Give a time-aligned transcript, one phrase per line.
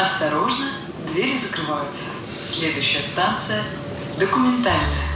[0.00, 0.64] Осторожно,
[1.12, 2.04] двери закрываются.
[2.50, 3.62] Следующая станция–
[4.18, 5.10] документальная.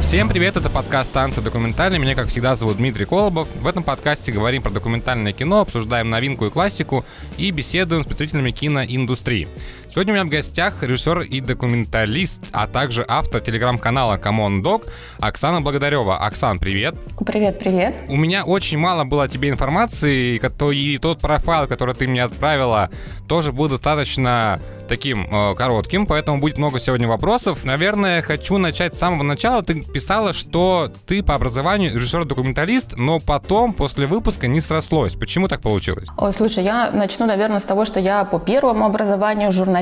[0.00, 1.98] Всем привет, это подкаст «Танцы документальные».
[1.98, 3.48] Меня, как всегда, зовут Дмитрий Колобов.
[3.56, 7.04] В этом подкасте говорим про документальное кино, обсуждаем новинку и классику
[7.38, 9.48] и беседуем с представителями киноиндустрии.
[9.92, 15.62] Сегодня у меня в гостях режиссер и документалист, а также автор телеграм-канала Common Dog Оксана
[15.62, 16.16] Благодарева.
[16.16, 16.94] Оксан, привет.
[17.26, 17.96] Привет, привет.
[18.06, 20.40] У меня очень мало было о тебе информации,
[20.72, 22.88] и тот профайл, который ты мне отправила,
[23.26, 27.64] тоже был достаточно таким э, коротким, поэтому будет много сегодня вопросов.
[27.64, 29.62] Наверное, хочу начать с самого начала.
[29.62, 35.14] Ты писала, что ты по образованию режиссер-документалист, но потом, после выпуска, не срослось.
[35.14, 36.08] Почему так получилось?
[36.16, 39.79] О, слушай, я начну, наверное, с того, что я по первому образованию журналист.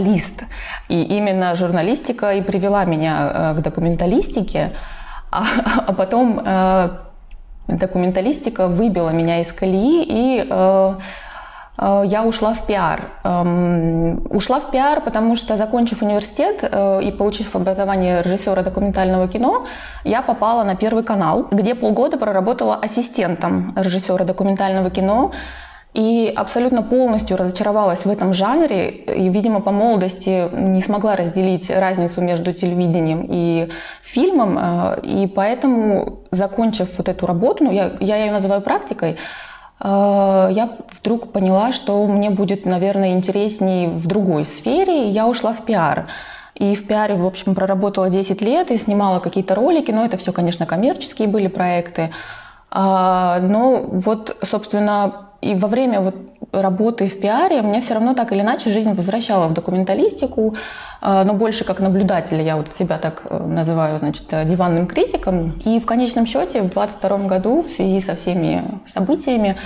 [0.89, 4.73] И именно журналистика и привела меня э, к документалистике.
[5.31, 5.45] А,
[5.87, 6.89] а потом э,
[7.67, 10.95] документалистика выбила меня из колеи и э,
[12.07, 13.03] я ушла в пиар.
[13.25, 19.67] Эм, ушла в пиар, потому что, закончив университет и получив образование режиссера документального кино,
[20.03, 25.31] я попала на Первый канал, где полгода проработала ассистентом режиссера документального кино.
[25.99, 28.89] И абсолютно полностью разочаровалась в этом жанре.
[28.91, 33.69] И, видимо, по молодости не смогла разделить разницу между телевидением и
[34.03, 34.59] фильмом.
[34.59, 39.17] Э, и поэтому, закончив вот эту работу, ну, я, я ее называю практикой,
[39.81, 45.53] Э, я вдруг поняла, что мне будет, наверное, интереснее в другой сфере, и я ушла
[45.53, 46.09] в пиар.
[46.55, 50.33] И в пиаре, в общем, проработала 10 лет и снимала какие-то ролики, но это все,
[50.33, 52.11] конечно, коммерческие были проекты.
[52.71, 56.17] А, но вот, собственно, и во время вот
[56.53, 60.57] работы в пиаре мне все равно так или иначе жизнь возвращала в документалистику,
[61.01, 65.59] а, но больше как наблюдателя, я вот себя так э, называю, значит, диванным критиком.
[65.65, 69.57] И в конечном счете в 22 году в связи со всеми событиями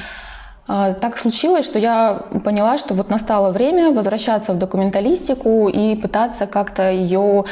[0.69, 6.47] а, так случилось, что я поняла, что вот настало время возвращаться в документалистику и пытаться
[6.47, 7.45] как-то ее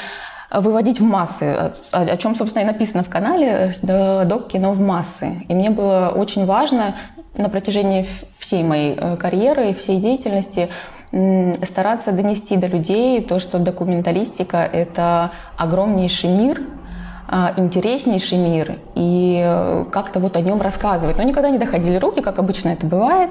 [0.51, 5.45] выводить в массы, о, чем, собственно, и написано в канале «Док кино в массы».
[5.49, 6.97] И мне было очень важно
[7.35, 8.07] на протяжении
[8.39, 10.69] всей моей э, карьеры и всей деятельности
[11.65, 16.63] стараться донести до людей то, что документалистика— это огромнейший мир,
[17.27, 21.17] а, интереснейший мир, и э, как-то вот о нем рассказывать.
[21.17, 23.31] Но никогда не доходили руки, как обычно это бывает.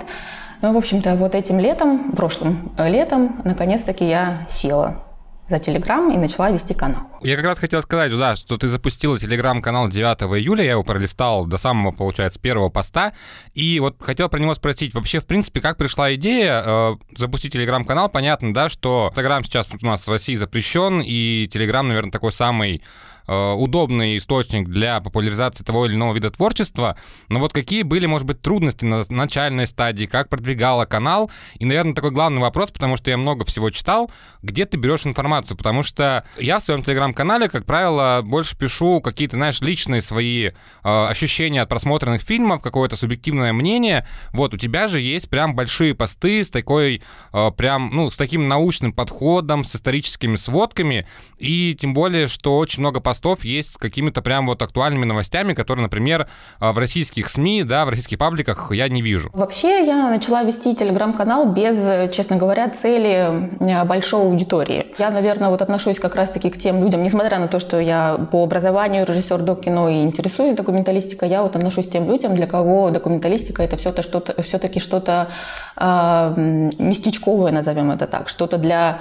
[0.62, 5.04] Ну, в общем-то, вот этим летом, прошлым э, летом, наконец-таки я села
[5.50, 7.04] за Телеграм и начала вести канал.
[7.22, 11.46] Я как раз хотел сказать, да, что ты запустила Телеграм-канал 9 июля, я его пролистал
[11.46, 13.14] до самого, получается, первого поста,
[13.54, 18.10] и вот хотел про него спросить, вообще, в принципе, как пришла идея э, запустить Телеграм-канал?
[18.10, 22.82] Понятно, да, что Инстаграм сейчас у нас в России запрещен, и Телеграм, наверное, такой самый
[23.30, 26.98] удобный источник для популяризации того или иного вида творчества,
[27.28, 31.30] но вот какие были, может быть, трудности на начальной стадии, как продвигала канал,
[31.60, 35.58] и, наверное, такой главный вопрос, потому что я много всего читал, где ты берешь информацию,
[35.58, 40.52] потому что я в своем телеграм-канале, как правило, больше пишу какие-то, знаешь, личные свои э,
[40.84, 46.44] ощущения от просмотренных фильмов, какое-то субъективное мнение, вот, у тебя же есть прям большие посты
[46.44, 47.02] с такой,
[47.34, 51.08] э, прям, ну, с таким научным подходом, с историческими сводками,
[51.38, 55.54] и тем более, что очень много постов постов есть с какими-то прям вот актуальными новостями,
[55.54, 56.28] которые, например,
[56.60, 59.30] а, в российских СМИ, да, в российских пабликах я не вижу.
[59.34, 61.76] Вообще я начала вести телеграм-канал без,
[62.14, 64.86] честно говоря, цели э, большой аудитории.
[64.98, 68.44] Я, наверное, вот отношусь как раз-таки к тем людям, несмотря на то, что я по
[68.44, 73.64] образованию режиссер док-кино и интересуюсь документалистикой, я вот отношусь к тем людям, для кого документалистика
[73.64, 75.28] это все-то что-то, все-таки что-то
[75.76, 79.00] э, местечковое, назовем это так, что-то для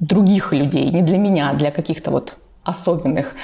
[0.00, 3.34] других людей, не для меня, а для каких-то вот особенных.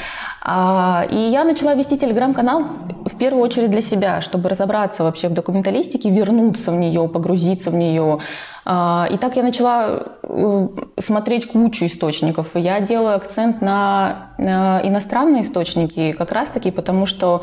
[0.42, 2.64] А, и я начала вести телеграм-канал
[3.06, 7.74] в первую очередь для себя, чтобы разобраться вообще в документалистике, вернуться в нее, погрузиться в
[7.74, 8.18] нее.
[8.64, 10.68] А, и так я начала э,
[10.98, 12.48] смотреть кучу источников.
[12.54, 17.42] Я делаю акцент на иностранные источники как раз-таки, потому что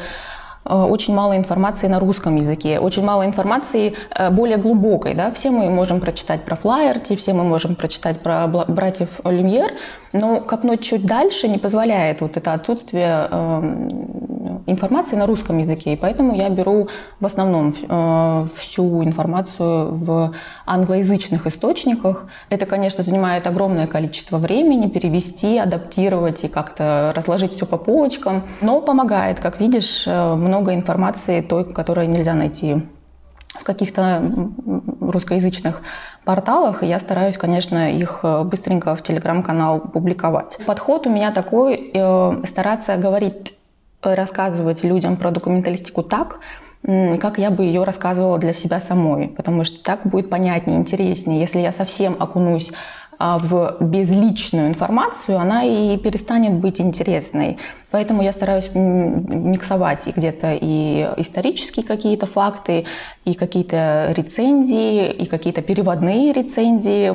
[0.65, 5.13] очень мало информации на русском языке, очень мало информации э, более глубокой.
[5.13, 5.31] Да?
[5.31, 9.71] Все мы можем прочитать про Флайерти, все мы можем прочитать про братьев Люмьер,
[10.13, 14.22] но копнуть чуть дальше не позволяет вот это отсутствие эм,
[14.65, 15.93] информации на русском языке.
[15.93, 16.87] И поэтому я беру
[17.19, 20.33] в основном э, всю информацию в
[20.65, 22.25] англоязычных источниках.
[22.49, 28.81] Это, конечно, занимает огромное количество времени перевести, адаптировать и как-то разложить все по полочкам, но
[28.81, 32.83] помогает, как видишь, много много информации той, которую нельзя найти
[33.47, 34.23] в каких-то
[35.01, 35.81] русскоязычных
[36.25, 40.57] порталах, я стараюсь, конечно, их э, быстренько в телеграм-канал публиковать.
[40.65, 43.53] Подход у меня такой, э, стараться говорить,
[44.03, 46.39] рассказывать людям про документалистику так,
[46.83, 51.39] как я бы ее рассказывала для себя самой, потому что так будет понятнее, интереснее.
[51.39, 52.71] Если я совсем окунусь
[53.17, 57.57] а, в безличную информацию, она и перестанет быть интересной.
[57.93, 62.85] Поэтому я стараюсь миксовать и где-то и исторические какие-то факты,
[63.23, 67.13] и какие-то рецензии, и какие-то переводные рецензии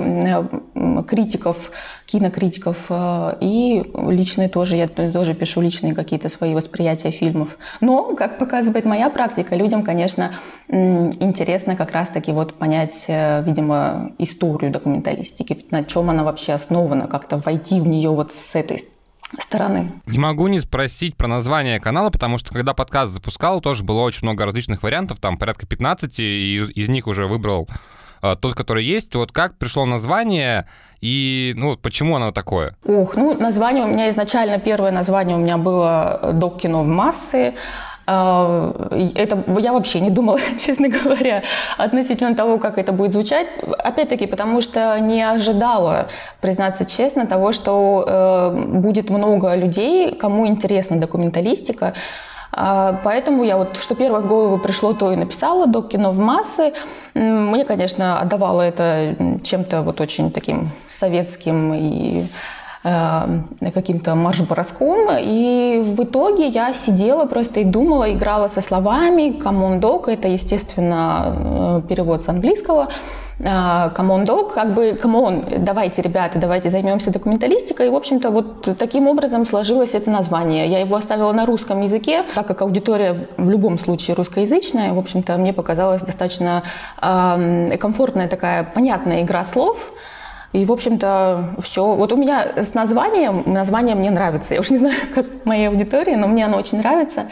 [1.03, 1.73] критиков,
[2.07, 7.59] кинокритиков, э, и личные тоже, я тоже пишу личные какие-то свои восприятия фильмов.
[7.81, 10.31] Но, как показывает моя практика, людям, конечно,
[10.69, 17.39] интересно как раз-таки вот понять, э, видимо, историю документалистики, на чем она вообще основана, как-то
[17.39, 18.85] войти в нее вот с этой
[19.39, 19.93] стороны.
[20.07, 24.23] Не могу не спросить про название канала, потому что когда подкаст запускал, тоже было очень
[24.23, 27.69] много различных вариантов, там порядка 15, и из, из них уже выбрал
[28.23, 29.15] э, тот, который есть.
[29.15, 30.67] Вот как пришло название
[31.01, 32.77] и ну, почему оно такое?
[32.85, 37.55] Ух, ну, название у меня изначально, первое название у меня было «Док кино в массы»,
[38.09, 41.43] это я вообще не думала, честно говоря,
[41.77, 43.47] относительно того, как это будет звучать.
[43.79, 46.09] Опять-таки, потому что не ожидала,
[46.41, 51.93] признаться честно, того, что э, будет много людей, кому интересна документалистика.
[52.51, 56.19] А, поэтому я вот, что первое в голову пришло, то и написала, до кино в
[56.19, 56.73] массы.
[57.15, 62.25] Мне, конечно, отдавало это чем-то вот очень таким советским и
[62.83, 65.09] каким-то марш-броском.
[65.21, 69.39] И в итоге я сидела просто и думала, играла со словами.
[69.39, 72.89] Common dog– это, естественно, э, перевод с английского.
[73.41, 77.87] Common э, dog, как бы, come давайте, ребята, давайте займемся документалистикой.
[77.87, 80.69] И, в общем-то, вот таким образом сложилось это название.
[80.69, 84.93] Я его оставила на русском языке, так как аудитория в любом случае русскоязычная.
[84.93, 86.63] В общем-то, мне показалась достаточно
[87.03, 89.93] э, комфортная такая понятная игра слов–
[90.53, 91.95] и, в общем-то, все.
[91.95, 94.55] Вот у меня с названием, название мне нравится.
[94.55, 97.27] Я уж не знаю, как моей аудитории, но мне оно очень нравится.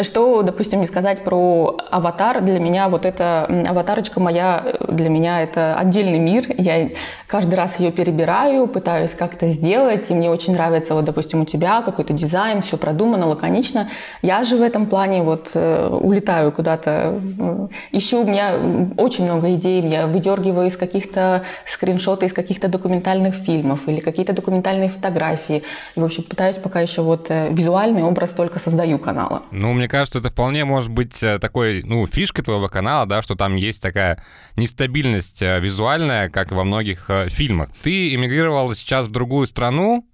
[0.00, 5.76] Что, допустим, не сказать про аватар, для меня вот эта аватарочка моя, для меня это
[5.76, 6.46] отдельный мир.
[6.56, 6.88] Я
[7.26, 11.82] каждый раз ее перебираю, пытаюсь как-то сделать, и мне очень нравится, вот, допустим, у тебя
[11.82, 13.88] какой-то дизайн, все продумано, лаконично.
[14.22, 18.54] Я же в этом плане вот э, улетаю куда-то, э, ищу, у меня
[18.96, 24.88] очень много идей, я выдергиваю из каких-то скриншотов, из каких-то документальных фильмов или какие-то документальные
[24.88, 25.62] фотографии.
[25.94, 29.42] И, в общем, пытаюсь пока еще вот э, визуальный образ только создаю канала.
[29.50, 33.34] Ну, мне кажется, это вполне может быть э, такой, ну, фишкой твоего канала, да, что
[33.34, 34.22] там есть такая
[34.56, 37.70] нестабильность э, визуальная, как и во многих фильмах.
[37.82, 40.06] Ты эмигрировал сейчас в другую страну,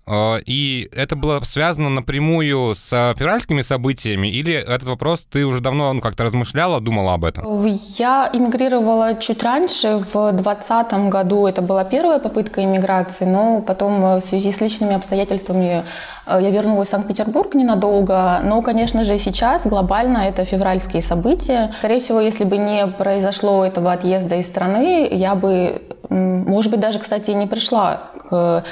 [0.47, 6.01] и это было связано напрямую с февральскими событиями, или этот вопрос ты уже давно ну,
[6.01, 7.67] как-то размышляла, думала об этом?
[7.67, 11.47] Я эмигрировала чуть раньше, в 2020 году.
[11.47, 15.85] Это была первая попытка эмиграции, но потом в связи с личными обстоятельствами
[16.27, 18.41] я вернулась в Санкт-Петербург ненадолго.
[18.45, 21.71] Но, конечно же, сейчас сейчас глобально это февральские события.
[21.79, 26.99] Скорее всего, если бы не произошло этого отъезда из страны, я бы, может быть, даже,
[26.99, 28.65] кстати, не пришла к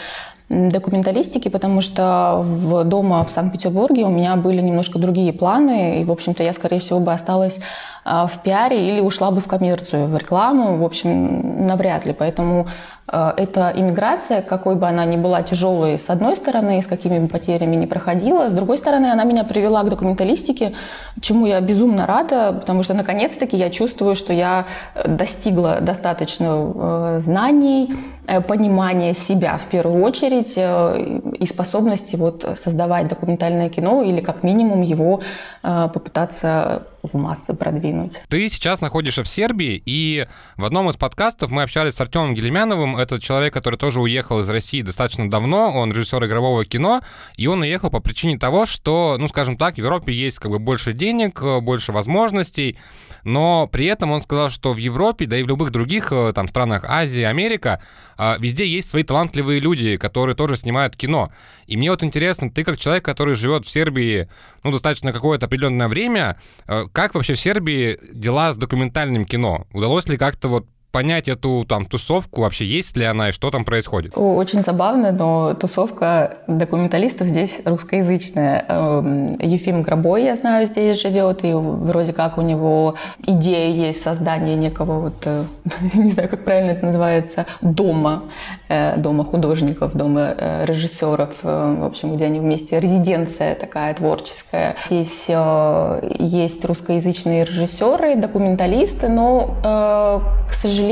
[0.48, 6.12] документалистики, потому что в дома в Санкт-Петербурге у меня были немножко другие планы, и, в
[6.12, 7.58] общем-то, я, скорее всего, бы осталась
[8.06, 12.12] в пиаре или ушла бы в коммерцию, в рекламу, в общем, навряд ли.
[12.12, 12.68] Поэтому
[13.08, 17.26] э, эта иммиграция, какой бы она ни была тяжелой, с одной стороны, с какими бы
[17.26, 20.72] потерями не проходила, с другой стороны, она меня привела к документалистике,
[21.20, 24.66] чему я безумно рада, потому что, наконец-таки, я чувствую, что я
[25.04, 27.92] достигла достаточно э, знаний,
[28.28, 34.82] э, понимания себя в первую очередь и способности вот создавать документальное кино или как минимум
[34.82, 35.20] его
[35.62, 37.95] попытаться в массы продвинуть.
[38.28, 40.26] Ты сейчас находишься в Сербии, и
[40.56, 42.96] в одном из подкастов мы общались с Артемом Гелемяновым.
[42.96, 45.72] Это человек, который тоже уехал из России достаточно давно.
[45.72, 47.00] Он режиссер игрового кино,
[47.36, 50.58] и он уехал по причине того, что, ну, скажем так, в Европе есть как бы
[50.58, 52.78] больше денег, больше возможностей,
[53.26, 56.46] но при этом он сказал, что в Европе, да и в любых других э, там
[56.46, 57.82] странах Азии, Америка,
[58.16, 61.32] э, везде есть свои талантливые люди, которые тоже снимают кино.
[61.66, 64.28] И мне вот интересно, ты как человек, который живет в Сербии,
[64.62, 69.66] ну, достаточно какое-то определенное время, э, как вообще в Сербии дела с документальным кино?
[69.72, 73.66] Удалось ли как-то вот понять эту там тусовку, вообще есть ли она и что там
[73.66, 74.16] происходит?
[74.16, 78.64] Очень забавно, но тусовка документалистов здесь русскоязычная.
[78.66, 82.94] Эм, Ефим Гробой, я знаю, здесь живет, и вроде как у него
[83.26, 85.44] идея есть создание некого вот, э,
[85.92, 88.22] не знаю, как правильно это называется, дома,
[88.70, 94.76] э, дома художников, дома э, режиссеров, в общем, где они вместе, резиденция такая творческая.
[94.86, 100.85] Здесь есть русскоязычные режиссеры, документалисты, но, к сожалению,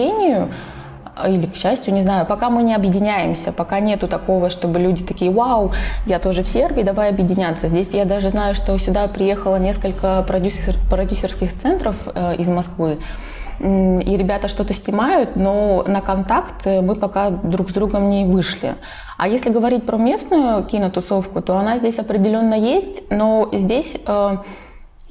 [1.27, 5.31] или к счастью, не знаю, пока мы не объединяемся, пока нету такого, чтобы люди такие,
[5.31, 5.73] вау,
[6.07, 7.69] я тоже в Сербии, давай объединяться.
[7.69, 12.99] Здесь я даже знаю, что сюда приехало несколько продюсер, продюсерских центров э, из Москвы,
[13.61, 18.75] и ребята что-то снимают, но на контакт мы пока друг с другом не вышли.
[19.17, 24.37] А если говорить про местную кинотусовку, то она здесь определенно есть, но здесь э,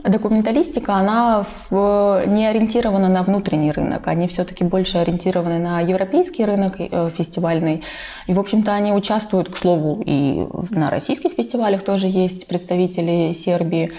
[0.03, 6.75] Документалистика, она в, не ориентирована на внутренний рынок, они все-таки больше ориентированы на европейский рынок
[6.77, 7.83] э, фестивальный.
[8.27, 13.91] И, в общем-то, они участвуют, к слову, и на российских фестивалях тоже есть представители Сербии.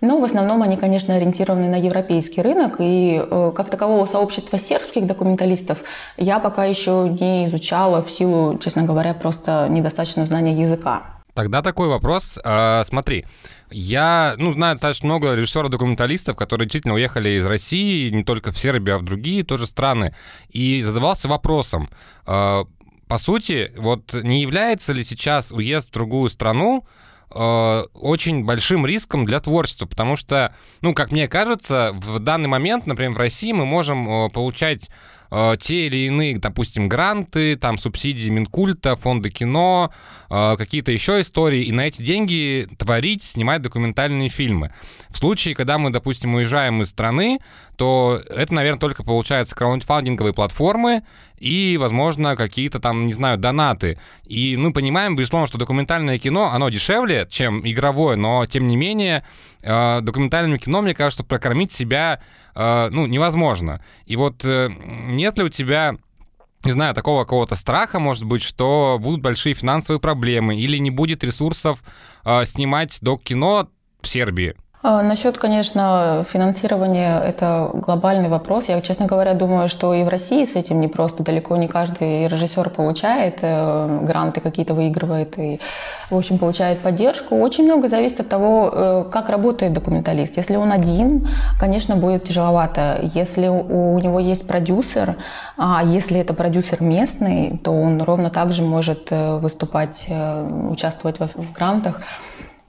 [0.00, 5.06] Но в основном они, конечно, ориентированы на европейский рынок, и э, как такового сообщества сербских
[5.06, 5.84] документалистов
[6.16, 11.21] я пока еще не изучала в силу, честно говоря, просто недостаточного знания языка.
[11.34, 12.38] Тогда такой вопрос.
[12.44, 13.24] Э, смотри,
[13.70, 18.96] я, ну, знаю достаточно много режиссеров-документалистов, которые действительно уехали из России, не только в Сербию,
[18.96, 20.14] а в другие тоже страны,
[20.50, 21.88] и задавался вопросом,
[22.26, 22.64] э,
[23.08, 26.86] по сути, вот не является ли сейчас уезд в другую страну
[27.34, 32.86] э, очень большим риском для творчества, потому что, ну, как мне кажется, в данный момент,
[32.86, 34.90] например, в России мы можем получать
[35.32, 39.90] э, те или иные, допустим, гранты, там субсидии Минкульта, фонды кино,
[40.30, 44.72] э, какие-то еще истории, и на эти деньги творить, снимать документальные фильмы.
[45.08, 47.38] В случае, когда мы, допустим, уезжаем из страны,
[47.76, 51.02] то это, наверное, только получается краундфандинговые платформы
[51.38, 53.98] и, возможно, какие-то там, не знаю, донаты.
[54.24, 59.24] И мы понимаем, безусловно, что документальное кино, оно дешевле, чем игровое, но, тем не менее,
[59.62, 62.20] э, документальным кино, мне кажется, прокормить себя,
[62.54, 63.82] э, ну, невозможно.
[64.06, 65.96] И вот э, нет ли у тебя
[66.64, 71.24] не знаю, такого какого-то страха, может быть, что будут большие финансовые проблемы или не будет
[71.24, 71.82] ресурсов
[72.24, 73.68] э, снимать док-кино
[74.00, 74.54] в Сербии?
[74.84, 78.68] А, насчет, конечно, финансирования– это глобальный вопрос.
[78.68, 81.22] Я, честно говоря, думаю, что и в России с этим не просто.
[81.22, 85.60] Далеко не каждый режиссер получает э, гранты какие-то, выигрывает и,
[86.10, 87.36] в общем, получает поддержку.
[87.36, 90.36] Очень много зависит от того, э, как работает документалист.
[90.36, 91.28] Если он один,
[91.60, 92.98] конечно, будет тяжеловато.
[93.14, 95.14] Если у него есть продюсер,
[95.56, 100.08] а если это продюсер местный, то он ровно так же может э, выступать,
[100.70, 102.00] участвовать в грантах.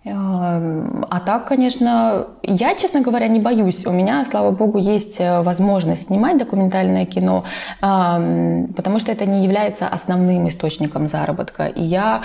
[0.06, 3.86] А так, конечно, я, честно говоря, не боюсь.
[3.86, 7.46] У меня, слава богу, есть э, возможность снимать документальное кино,
[7.80, 11.68] потому что это не является основным источником заработка.
[11.68, 12.22] И я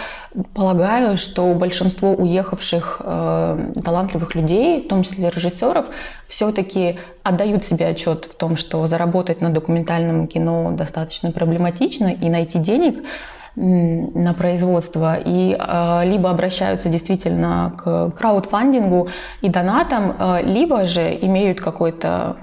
[0.55, 5.87] полагаю, что большинство уехавших э, талантливых людей, в том числе режиссеров,
[6.27, 12.59] все-таки отдают себе отчет в том, что заработать на документальном кино достаточно проблематично, и найти
[12.59, 13.05] денег–
[13.61, 19.09] на производство и э, либо обращаются действительно к краудфандингу
[19.41, 22.37] и донатам, э, либо же имеют какой-то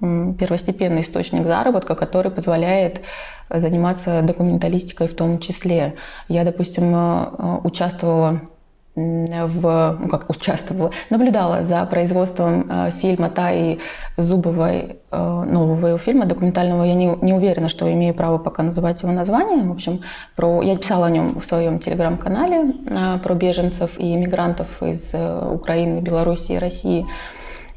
[0.00, 3.00] первостепенный источник заработка, который позволяет
[3.48, 5.94] заниматься документалистикой в том числе.
[6.28, 8.40] Я, допустим, э, участвовала
[8.96, 13.78] в, ну как участвовала, наблюдала за производством э, фильма Таи
[14.16, 16.82] Зубовой, э, нового его фильма документального.
[16.84, 19.64] Я не, не уверена, что имею право пока называть его название.
[19.64, 20.00] В общем,
[20.34, 25.48] про, я писала о нем в своем телеграм-канале э, про беженцев и иммигрантов из э,
[25.50, 27.06] Украины, Белоруссии и России.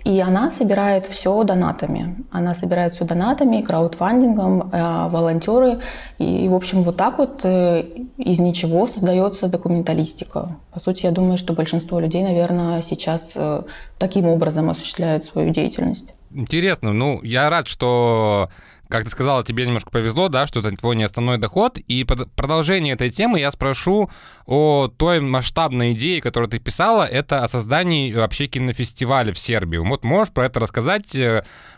[0.06, 2.15] И она собирает все донатами.
[2.32, 5.79] Она собирает все донатами, краудфандингом, э, волонтеры.
[6.18, 7.84] И, в общем, вот так вот э,
[8.18, 10.58] из ничего создается документалистика.
[10.72, 13.63] По сути, я думаю, что большинство людей, наверное, сейчас э,
[13.98, 16.13] таким образом осуществляют свою деятельность.
[16.32, 16.94] Интересно.
[16.94, 18.50] Ну, я рад, что
[18.89, 21.77] как ты сказала, тебе немножко повезло, да, что это твой не доход.
[21.77, 24.10] И под продолжение этой темы я спрошу
[24.48, 29.77] о той масштабной идее, которую ты писала, это о создании вообще кинофестиваля в Сербии.
[29.77, 31.15] Вот можешь про это рассказать?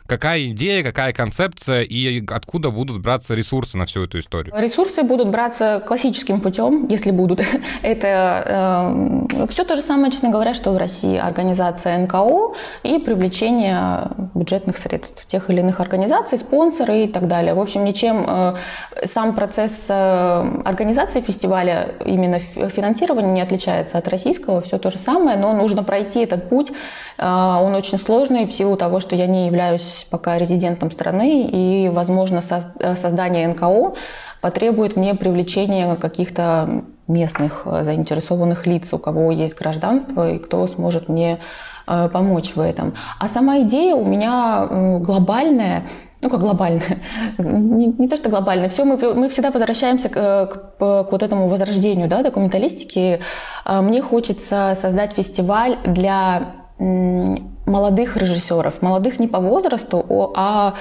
[0.08, 4.53] Какая идея, какая концепция и откуда будут браться ресурсы на всю эту историю?
[4.58, 7.41] Ресурсы будут браться классическим путем, если будут.
[7.81, 11.17] Это э, все то же самое, честно говоря, что в России.
[11.17, 12.53] Организация НКО
[12.84, 17.53] и привлечение бюджетных средств тех или иных организаций, спонсоры и так далее.
[17.53, 18.55] В общем, ничем э,
[19.05, 24.62] сам процесс э, организации фестиваля, именно финансирования не отличается от российского.
[24.62, 26.72] Все то же самое, но нужно пройти этот путь.
[27.17, 31.89] Э, он очень сложный в силу того, что я не являюсь пока резидентом страны, и,
[31.89, 33.93] возможно, создание НКО
[34.41, 41.10] потребует мне привлечения каких-то местных э, заинтересованных лиц, у кого есть гражданство, и кто сможет
[41.10, 41.39] мне
[41.88, 42.93] э, помочь в этом.
[43.19, 44.67] А сама идея у меня
[45.00, 45.83] глобальная,
[46.21, 47.00] ну как глобальная,
[47.38, 51.48] не, не то что глобальная, все мы, мы всегда возвращаемся к, к, к вот этому
[51.48, 53.19] возрождению да, документалистики.
[53.65, 56.53] Э, мне хочется создать фестиваль для
[57.65, 60.74] молодых режиссеров, молодых не по возрасту, а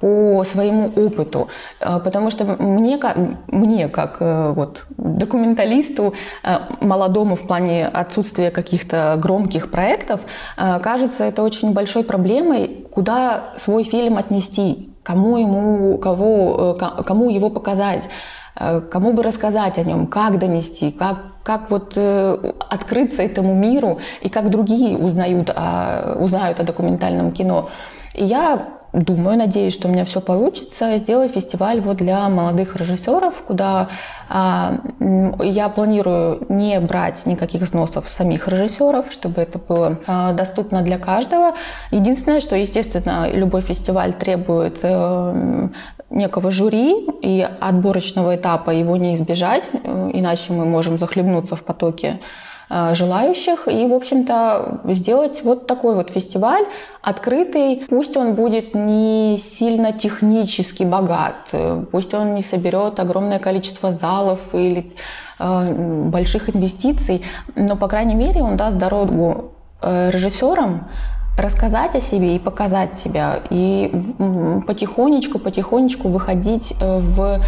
[0.00, 1.48] по своему опыту,
[1.80, 3.00] э, потому что мне,
[3.48, 6.12] мне как э, вот, документалисту,
[6.42, 10.26] э, молодому в плане отсутствия каких-то громких проектов,
[10.56, 16.76] кажется это очень большой проблемой, куда свой фильм отнести, кому ему, кого,
[17.06, 18.08] кому его показать
[18.90, 24.28] кому бы рассказать о нем, как донести, как, как вот э, открыться этому миру и
[24.28, 27.68] как другие узнают о, узнают о документальном кино.
[28.14, 33.42] И я думаю, надеюсь, что у меня все получится, сделать фестиваль вот для молодых режиссеров,
[33.42, 33.88] куда
[34.28, 34.78] а,
[35.40, 41.52] я планирую не брать никаких взносов самих режиссеров, чтобы это было а, доступно для каждого.
[41.90, 45.68] Единственное, что, естественно, любой фестиваль требует а,
[46.10, 52.20] некого жюри, и отборочного этапа его не избежать, э, иначе мы можем захлебнуться в потоке
[52.68, 56.64] Э, желающих и, в общем-то, сделать вот такой вот фестиваль
[57.00, 57.84] открытый.
[57.88, 64.52] Пусть он будет не сильно технически богат, э, пусть он не соберет огромное количество залов
[64.52, 64.92] или
[65.38, 65.72] э,
[66.08, 67.22] больших инвестиций,
[67.54, 70.88] но, по крайней мере, он даст дорогу режиссерам
[71.36, 73.92] рассказать о себе и показать себя, и
[74.66, 77.40] потихонечку, потихонечку выходить в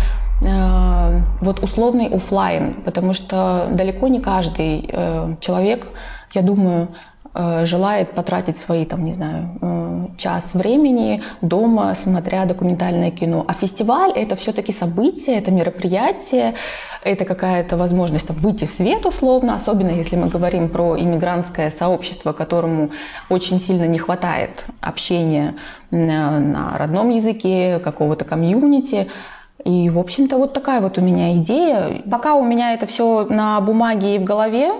[0.46, 5.88] Э, вот условный офлайн, потому что далеко не каждый э, человек,
[6.32, 7.17] я думаю, э,
[7.62, 13.44] желает потратить свои, там, не знаю, час времени дома, смотря документальное кино.
[13.46, 16.54] А фестиваль— это все-таки событие, это мероприятие,
[17.04, 22.32] это какая-то возможность там, выйти в свет условно, особенно если мы говорим про иммигрантское сообщество,
[22.32, 22.90] которому
[23.28, 25.54] очень сильно не хватает общения
[25.90, 29.08] на родном языке, какого-то комьюнити.
[29.64, 32.02] И, в общем-то, вот такая вот у меня идея.
[32.10, 34.72] Пока у меня это все на бумаге и в голове,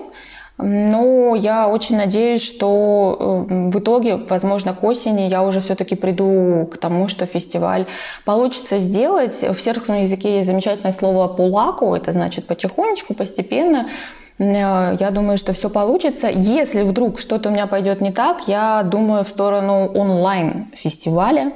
[0.58, 6.68] но я очень надеюсь, что э, в итоге, возможно, к осени я уже все-таки приду
[6.70, 7.86] к тому, что фестиваль
[8.24, 9.42] получится сделать.
[9.42, 13.84] В сербском языке есть замечательное слово «пулаку», это значит потихонечку, постепенно.
[14.38, 16.28] Э, я думаю, что все получится.
[16.28, 21.52] Если вдруг что-то у меня пойдет не так, я думаю в сторону онлайн-фестиваля.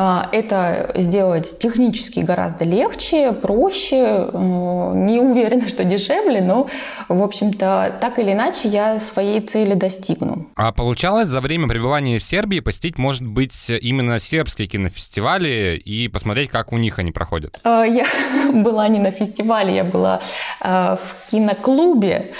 [0.00, 6.68] А, это сделать технически гораздо легче, проще, э, не уверена, что дешевле, но,
[7.08, 10.46] в общем-то, так или иначе я своей цели достигну.
[10.54, 16.50] А получалось за время пребывания в Сербии посетить, может быть, именно сербские кинофестивали и посмотреть,
[16.50, 17.58] как у них они проходят?
[17.64, 18.06] А, я
[18.52, 20.20] была не на фестивале, я была
[20.60, 22.30] а, в киноклубе,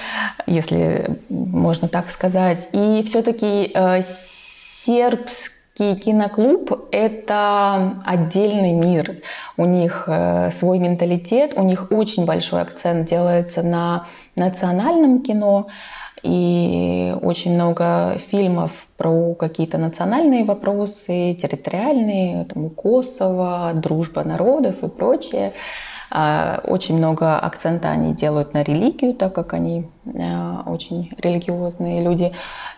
[0.46, 2.68] если можно так сказать.
[2.72, 9.22] И все-таки э, сербский киноклуб— это отдельный мир.
[9.56, 15.68] У них э, свой менталитет, у них очень большой акцент делается на национальном кино,
[16.22, 25.52] и очень много фильмов про какие-то национальные вопросы, территориальные, там, Косово, дружба народов и прочее.
[26.10, 32.32] А, очень много акцента они делают на религию, так как они а, очень религиозные люди.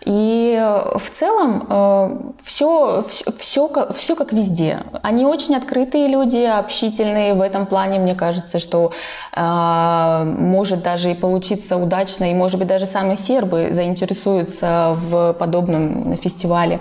[0.05, 0.59] И
[0.95, 3.03] в целом все,
[3.37, 4.79] все, все, как везде.
[5.01, 7.33] Они очень открытые люди, общительные.
[7.33, 8.91] В этом плане, мне кажется, что
[9.33, 16.13] а, может даже и получиться удачно, и, может быть, даже сами сербы заинтересуются в подобном
[16.15, 16.79] фестивале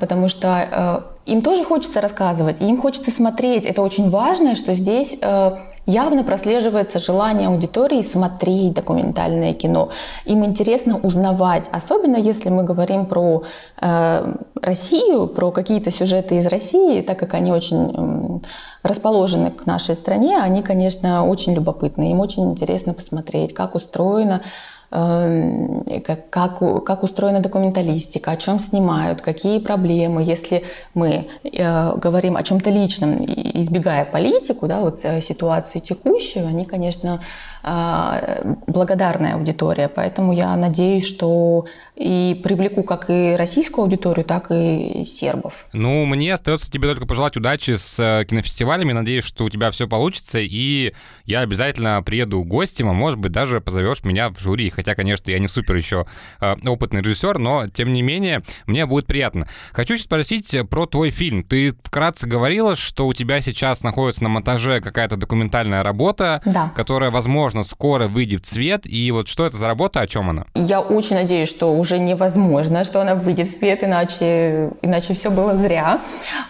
[0.00, 3.66] потому что им тоже хочется рассказывать, им хочется смотреть.
[3.66, 5.56] Это очень важно, что здесь э,
[5.86, 9.90] явно прослеживается желание аудитории смотреть документальное кино.
[10.24, 13.44] Им интересно узнавать, особенно если мы говорим про
[13.80, 18.38] э, Россию, про какие-то сюжеты из России, так как они очень э,
[18.82, 22.10] расположены к нашей стране, они, конечно, очень любопытны.
[22.10, 24.42] Им очень интересно посмотреть, как устроено
[24.92, 30.22] как, как, как устроена документалистика, о чем снимают, какие проблемы.
[30.22, 36.66] Если мы э, говорим о чем-то личном, избегая политику, да, вот э, ситуации текущую, они,
[36.66, 37.20] конечно,
[37.62, 39.88] благодарная аудитория.
[39.88, 45.66] Поэтому я надеюсь, что и привлеку как и российскую аудиторию, так и сербов.
[45.72, 48.92] Ну, мне остается тебе только пожелать удачи с э, кинофестивалями.
[48.92, 50.94] Надеюсь, что у тебя все получится, и
[51.24, 54.70] я обязательно приеду гостем, а может быть, даже позовешь меня в жюри.
[54.70, 56.06] Хотя, конечно, я не супер еще
[56.40, 59.46] э, опытный режиссер, но, тем не менее, мне будет приятно.
[59.72, 61.44] Хочу спросить про твой фильм.
[61.44, 66.72] Ты вкратце говорила, что у тебя сейчас находится на монтаже какая-то документальная работа, да.
[66.74, 68.82] которая, возможно, возможно, скоро выйдет в свет.
[68.86, 70.46] И вот что это за работа, о чем она?
[70.54, 75.56] Я очень надеюсь, что уже невозможно, что она выйдет в свет, иначе, иначе все было
[75.56, 75.98] зря.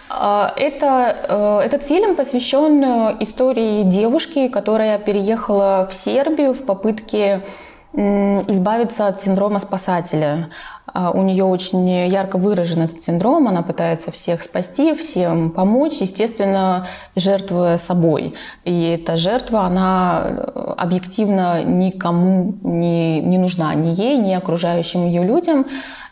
[0.09, 2.83] А, это, э, этот фильм посвящен
[3.19, 7.41] истории девушки, которая переехала в Сербию в попытке
[7.95, 10.49] избавиться от синдрома спасателя.
[10.85, 16.87] А, у нее очень ярко выражен этот синдром, она пытается всех спасти, всем помочь, естественно,
[17.15, 18.33] жертвуя собой.
[18.63, 25.23] И эта жертва, она э, объективно никому не, не нужна, ни ей, ни окружающим ее
[25.23, 25.65] людям.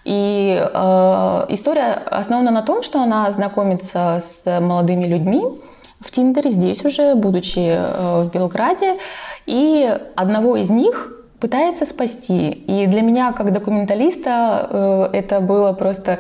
[0.04, 5.44] И э, история основана на том, что она знакомится с молодыми людьми,
[6.00, 8.96] в Тиндере здесь уже, будучи э, в Белграде,
[9.46, 12.50] и одного из них пытается спасти.
[12.52, 16.20] И для меня, как документалиста, э, это было просто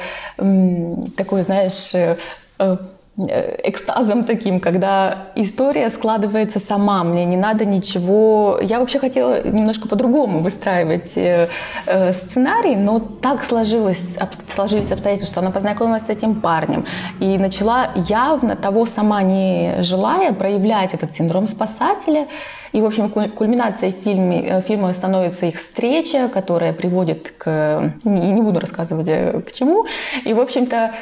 [1.15, 2.17] такой, знаешь, э,
[2.61, 2.77] Э,
[3.17, 8.57] экстазом таким, когда история складывается сама, мне не надо ничего.
[8.61, 11.49] Я вообще хотела немножко по-другому выстраивать э,
[11.87, 14.15] э, сценарий, но так сложилось,
[14.47, 16.85] сложились обстоятельства, что она познакомилась с этим парнем
[17.19, 22.27] и начала явно того сама не желая проявлять этот синдром спасателя.
[22.71, 27.93] И, в общем, кульминацией фильме, фильма становится их встреча, которая приводит к...
[28.05, 29.85] Не, не буду рассказывать, к чему.
[30.23, 30.93] И, в общем-то,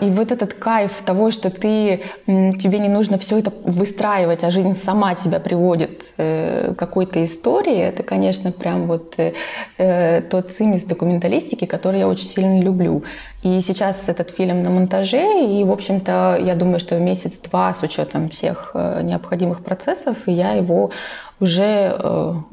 [0.00, 4.50] и вот этот кайф того, того, что ты, тебе не нужно все это выстраивать, а
[4.50, 9.34] жизнь сама тебя приводит э, к какой-то истории, это, конечно, прям вот э,
[9.76, 13.02] э, тот цимис документалистики, который я очень сильно люблю.
[13.42, 18.30] И сейчас этот фильм на монтаже, и, в общем-то, я думаю, что месяц-два с учетом
[18.30, 20.90] всех необходимых процессов, я его
[21.38, 21.96] уже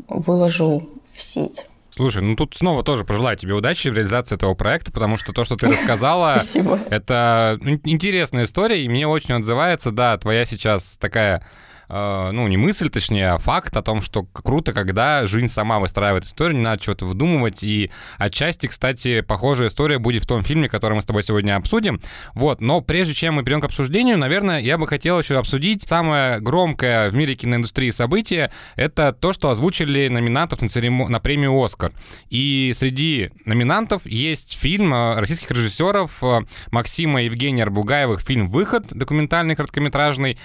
[0.10, 0.82] выложу
[1.13, 1.65] в сеть.
[1.97, 5.43] Слушай, ну тут снова тоже пожелаю тебе удачи в реализации этого проекта, потому что то,
[5.43, 6.39] что ты рассказала,
[6.91, 11.43] это интересная история, и мне очень отзывается, да, твоя сейчас такая
[11.89, 16.26] Э, ну, не мысль, точнее, а факт о том, что круто, когда жизнь сама выстраивает
[16.26, 17.63] историю, не надо чего-то выдумывать.
[17.63, 22.02] И отчасти, кстати, похожая история будет в том фильме, который мы с тобой сегодня обсудим.
[22.34, 26.39] Вот, но прежде чем мы перейдем к обсуждению, наверное, я бы хотел еще обсудить самое
[26.39, 28.52] громкое в мире киноиндустрии событие.
[28.76, 31.08] Это то, что озвучили номинантов на, церемо...
[31.08, 31.91] на премию «Оскар».
[32.30, 38.88] И среди номинантов есть фильм э, российских режиссеров э, Максима и Евгения Арбугаевых, фильм «Выход»,
[38.91, 40.38] документальный, короткометражный,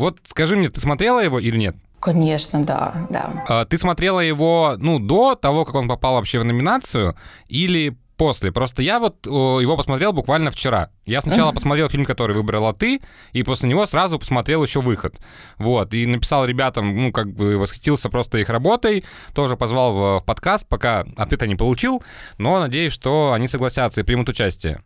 [0.00, 1.76] вот скажи мне, ты смотрела его или нет?
[2.00, 3.44] Конечно, да, да.
[3.46, 7.14] А, ты смотрела его, ну, до того, как он попал вообще в номинацию,
[7.48, 8.50] или после.
[8.52, 10.90] Просто я вот его посмотрел буквально вчера.
[11.06, 13.00] Я сначала посмотрел фильм, который выбрала ты,
[13.32, 15.18] и после него сразу посмотрел еще выход.
[15.56, 20.24] Вот, и написал ребятам, ну, как бы восхитился просто их работой, тоже позвал в, в
[20.24, 22.02] подкаст, пока ответа не получил,
[22.36, 24.80] но надеюсь, что они согласятся и примут участие.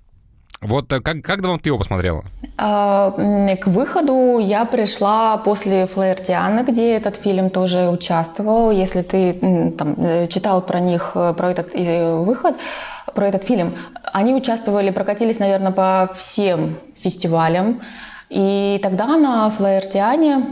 [0.64, 2.24] Вот э, как, как давно ты его посмотрела?
[2.56, 8.70] А, к выходу я пришла после Флаертиана, где этот фильм тоже участвовал.
[8.70, 12.56] Если ты там, э, читал про них, э, про этот выход,
[13.14, 13.74] про этот фильм,
[14.12, 17.80] они участвовали, прокатились, наверное, по всем фестивалям.
[18.34, 20.44] И тогда на Флаертиане,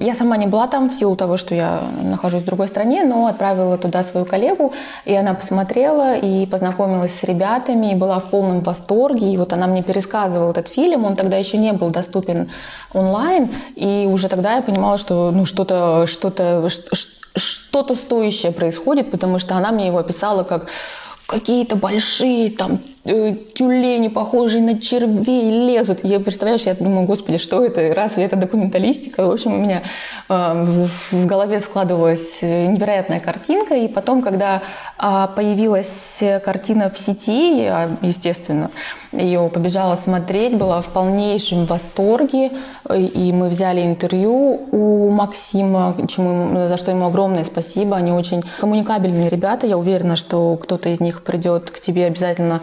[0.00, 3.26] я сама не была там в силу того, что я нахожусь в другой стране, но
[3.26, 4.72] отправила туда свою коллегу,
[5.04, 9.30] и она посмотрела и познакомилась с ребятами, и была в полном восторге.
[9.30, 12.48] И вот она мне пересказывала этот фильм, он тогда еще не был доступен
[12.94, 16.66] онлайн, и уже тогда я понимала, что ну, что-то что-то
[17.36, 20.66] что-то стоящее происходит, потому что она мне его описала как
[21.26, 26.00] какие-то большие там тюлени, похожие на червей, лезут.
[26.04, 27.92] Я, представляешь, я думаю, господи, что это?
[27.94, 29.26] Разве это документалистика?
[29.26, 29.82] В общем, у меня
[30.28, 30.64] э,
[31.10, 33.74] в, голове складывалась невероятная картинка.
[33.74, 34.62] И потом, когда
[34.98, 38.70] э, появилась картина в сети, я, естественно,
[39.10, 42.52] ее побежала смотреть, была в полнейшем восторге.
[42.88, 47.96] И мы взяли интервью у Максима, чему, за что ему огромное спасибо.
[47.96, 49.66] Они очень коммуникабельные ребята.
[49.66, 52.62] Я уверена, что кто-то из них придет к тебе обязательно а,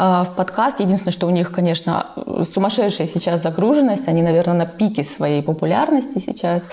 [0.00, 0.80] в подкаст.
[0.80, 2.06] Единственное, что у них, конечно,
[2.42, 4.08] сумасшедшая сейчас загруженность.
[4.08, 6.64] Они, наверное, на пике своей популярности сейчас.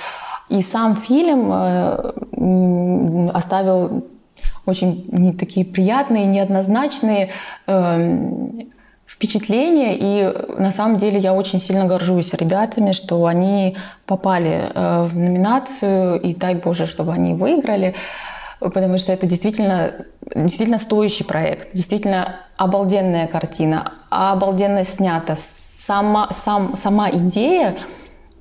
[0.50, 4.06] И сам фильм э, оставил
[4.66, 7.32] очень не такие приятные, неоднозначные
[7.68, 8.28] э,
[9.06, 9.98] впечатления.
[9.98, 16.22] И на самом деле я очень сильно горжусь ребятами, что они попали э, в номинацию.
[16.22, 17.94] И дай Боже, чтобы они выиграли
[18.60, 19.94] потому что это действительно,
[20.36, 25.36] действительно стоящий проект, действительно обалденная картина, обалденно снята.
[25.36, 27.78] Сама, сам, сама идея,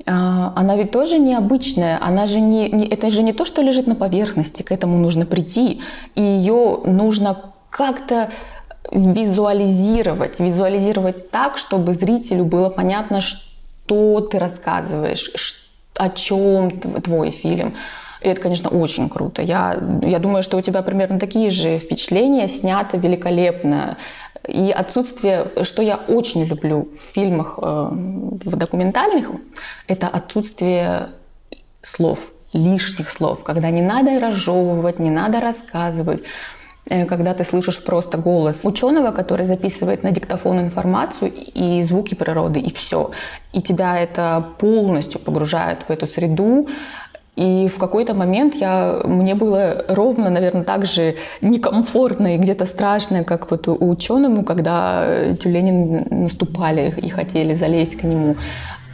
[0.06, 3.86] а, она ведь тоже необычная, она же не, не, это же не то, что лежит
[3.86, 5.80] на поверхности, к этому нужно прийти,
[6.14, 7.36] и ее нужно
[7.70, 8.30] как-то
[8.92, 15.30] визуализировать, визуализировать так, чтобы зрителю было понятно, что ты рассказываешь,
[15.94, 17.74] о чем твой фильм.
[18.20, 19.42] И это, конечно, очень круто.
[19.42, 23.96] Я, я думаю, что у тебя примерно такие же впечатления, снято великолепно.
[24.48, 29.30] И отсутствие, что я очень люблю в фильмах, э, в документальных,
[29.88, 31.08] это отсутствие
[31.82, 32.32] слов.
[32.52, 36.22] лишних слов, когда не надо разжевывать, не надо рассказывать,
[36.88, 42.60] э, когда ты слышишь просто голос ученого, который записывает на диктофон информацию и звуки природы,
[42.60, 43.10] и все.
[43.52, 46.66] И тебя это полностью погружает в эту среду,
[47.36, 53.24] и в какой-то момент я, мне было ровно, наверное, так же некомфортно и где-то страшно,
[53.24, 58.36] как вот у ученому, когда тюлени наступали и хотели залезть к нему.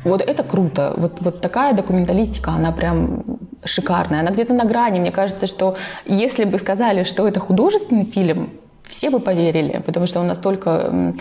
[0.04, 0.94] Вот это круто.
[0.96, 3.22] Вот, вот такая документалистика, она прям
[3.64, 4.20] шикарная.
[4.20, 4.98] Она где-то на грани.
[4.98, 8.50] Мне кажется, что если бы сказали, что это художественный фильм,
[8.82, 11.14] все бы поверили, потому что он настолько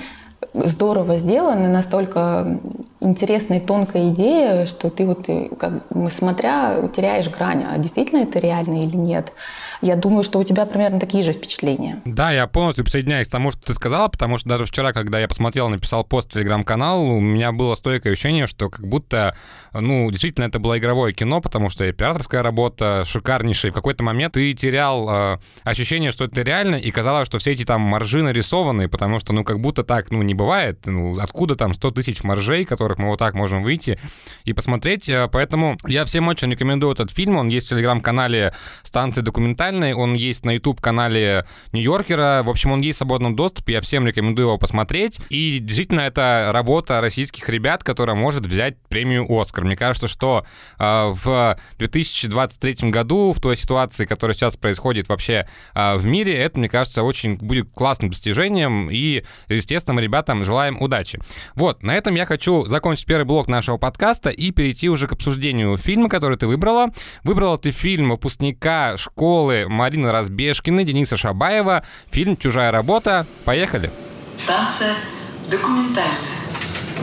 [0.53, 2.59] здорово сделан и настолько
[2.99, 5.27] интересная и тонкая идея, что ты вот,
[5.57, 5.73] как,
[6.11, 9.33] смотря, теряешь грань, а действительно это реально или нет.
[9.81, 12.01] Я думаю, что у тебя примерно такие же впечатления.
[12.05, 15.27] Да, я полностью присоединяюсь к тому, что ты сказала, потому что даже вчера, когда я
[15.27, 19.35] посмотрел, написал пост в телеграм-канал, у меня было стойкое ощущение, что как будто,
[19.73, 23.71] ну, действительно, это было игровое кино, потому что операторская работа шикарнейшая.
[23.71, 27.65] В какой-то момент ты терял э, ощущение, что это реально, и казалось, что все эти
[27.65, 30.85] там маржи нарисованы, потому что, ну, как будто так, ну, не бывает.
[30.85, 33.99] Ну, откуда там 100 тысяч маржей, которых мы вот так можем выйти
[34.45, 35.09] и посмотреть.
[35.09, 37.37] Э, поэтому я всем очень рекомендую этот фильм.
[37.37, 42.43] Он есть в телеграм-канале станции документальной, он есть на YouTube-канале Нью-Йоркера.
[42.43, 43.73] В общем, он есть в свободном доступе.
[43.73, 45.19] Я всем рекомендую его посмотреть.
[45.29, 49.65] И действительно, это работа российских ребят, которая может взять премию «Оскар».
[49.65, 50.45] Мне кажется, что
[50.79, 56.57] э, в 2023 году, в той ситуации, которая сейчас происходит вообще э, в мире, это,
[56.57, 58.89] мне кажется, очень будет классным достижением.
[58.89, 61.19] И, естественно, мы ребятам ребятам желаем удачи.
[61.55, 65.77] Вот, на этом я хочу закончить первый блок нашего подкаста и перейти уже к обсуждению
[65.77, 66.87] фильма, который ты выбрала.
[67.23, 73.25] Выбрала ты фильм выпускника школы Марины Разбежкиной, Дениса Шабаева, фильм «Чужая работа».
[73.45, 73.89] Поехали!
[74.37, 74.93] Станция
[75.49, 76.41] документальная.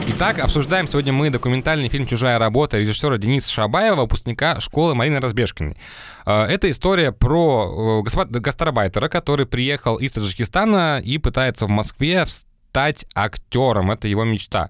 [0.07, 5.77] Итак, обсуждаем сегодня мы документальный фильм «Чужая работа» режиссера Дениса Шабаева, выпускника школы Марины Разбежкиной.
[6.25, 12.25] Э, это история про э, гастарбайтера, который приехал из Таджикистана и пытается в Москве
[12.69, 13.91] стать актером.
[13.91, 14.69] Это его мечта.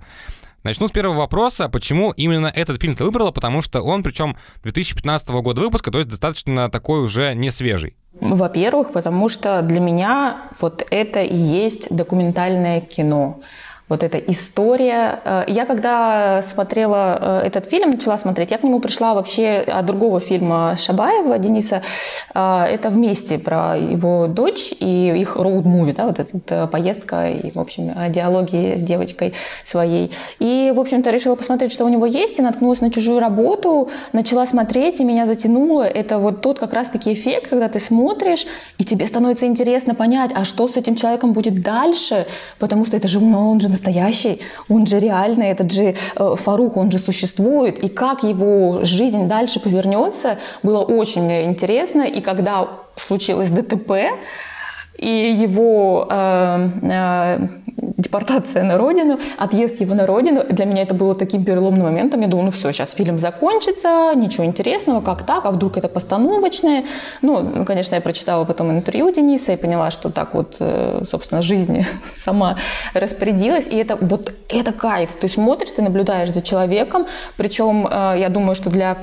[0.63, 1.69] Начну с первого вопроса.
[1.69, 3.31] Почему именно этот фильм ты выбрала?
[3.31, 7.95] Потому что он, причем 2015 года выпуска, то есть достаточно такой уже не свежий.
[8.19, 13.39] Во-первых, потому что для меня вот это и есть документальное кино
[13.89, 15.19] вот эта история.
[15.25, 19.85] Э, я когда смотрела э, этот фильм, начала смотреть, я к нему пришла вообще от
[19.85, 21.81] другого фильма Шабаева, Дениса.
[22.35, 27.57] Э, это «Вместе» про его дочь и их роуд-муви, да, вот эта поездка и, в
[27.57, 29.33] общем, диалоги с девочкой
[29.65, 30.11] своей.
[30.37, 34.45] И, в общем-то, решила посмотреть, что у него есть, и наткнулась на чужую работу, начала
[34.45, 35.83] смотреть, и меня затянуло.
[35.83, 38.45] Это вот тот как раз-таки эффект, когда ты смотришь,
[38.77, 42.27] и тебе становится интересно понять, а что с этим человеком будет дальше,
[42.59, 46.91] потому что это же, он же настоящий, он же реальный, этот же э, Фарух, он
[46.91, 53.91] же существует, и как его жизнь дальше повернется, было очень интересно, и когда случилось ДТП,
[54.99, 57.39] и его э, э,
[57.97, 62.21] депортация на родину, отъезд его на родину, для меня это было таким переломным моментом.
[62.21, 66.83] Я думала, ну все, сейчас фильм закончится, ничего интересного, как так, а вдруг это постановочное.
[67.21, 71.85] Ну, конечно, я прочитала потом интервью Дениса и поняла, что так вот, э, собственно, жизнь
[72.13, 72.57] сама
[72.93, 73.67] распорядилась.
[73.67, 75.11] И это вот это кайф.
[75.21, 77.05] Ты смотришь, ты наблюдаешь за человеком,
[77.37, 78.97] причем э, я думаю, что для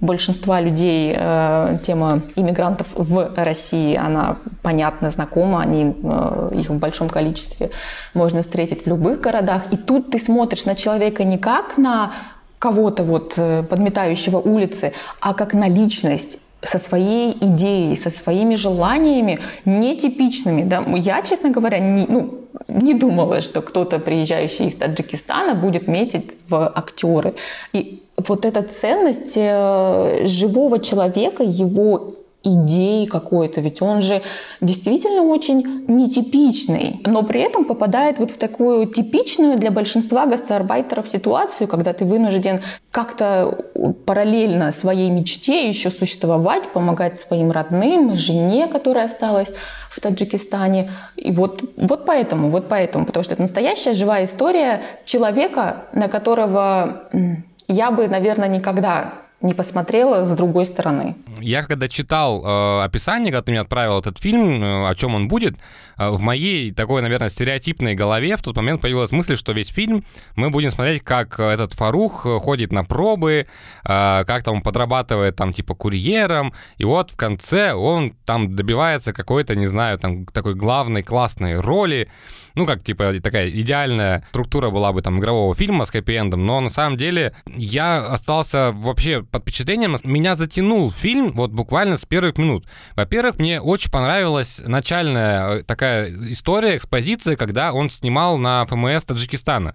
[0.00, 7.08] большинства людей э, тема иммигрантов в России, она понятно знакома, они, э, их в большом
[7.08, 7.70] количестве
[8.14, 9.62] можно встретить в любых городах.
[9.72, 12.12] И тут ты смотришь на человека не как на
[12.58, 19.38] кого-то вот э, подметающего улицы, а как на личность со своей идеей, со своими желаниями
[19.64, 20.62] нетипичными.
[20.62, 20.84] Да?
[20.96, 26.72] Я, честно говоря, не, ну, не думала, что кто-то, приезжающий из Таджикистана, будет метить в
[26.74, 27.34] актеры.
[27.72, 32.14] И вот эта ценность э, живого человека, его
[32.48, 34.22] идеи какой-то, ведь он же
[34.60, 41.68] действительно очень нетипичный, но при этом попадает вот в такую типичную для большинства гастарбайтеров ситуацию,
[41.68, 43.58] когда ты вынужден как-то
[44.06, 49.54] параллельно своей мечте еще существовать, помогать своим родным, жене, которая осталась
[49.90, 50.90] в Таджикистане.
[51.16, 57.08] И вот, вот поэтому, вот поэтому, потому что это настоящая живая история человека, на которого
[57.68, 61.14] я бы, наверное, никогда не посмотрела с другой стороны.
[61.40, 65.28] Я когда читал э, описание, когда ты мне отправил этот фильм, э, о чем он
[65.28, 65.56] будет,
[65.96, 70.04] э, в моей такой, наверное, стереотипной голове в тот момент появилась мысль, что весь фильм
[70.36, 73.46] мы будем смотреть, как этот Фарух ходит на пробы,
[73.84, 79.12] э, как там он подрабатывает там типа курьером, и вот в конце он там добивается
[79.12, 82.08] какой-то, не знаю, там такой главной классной роли,
[82.58, 86.70] ну, как, типа, такая идеальная структура была бы там игрового фильма с хэппи-эндом, но на
[86.70, 89.96] самом деле я остался вообще под впечатлением.
[90.02, 92.66] Меня затянул фильм вот буквально с первых минут.
[92.96, 99.74] Во-первых, мне очень понравилась начальная э, такая история, экспозиция, когда он снимал на ФМС Таджикистана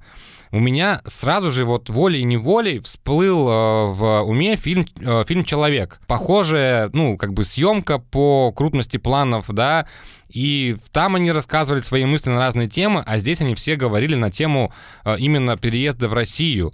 [0.53, 3.51] у меня сразу же вот волей-неволей всплыл э,
[3.91, 5.99] в уме фильм, э, фильм «Человек».
[6.05, 9.87] Похожая, ну, как бы съемка по крупности планов, да,
[10.29, 14.29] и там они рассказывали свои мысли на разные темы, а здесь они все говорили на
[14.29, 14.71] тему
[15.03, 16.71] э, именно переезда в Россию.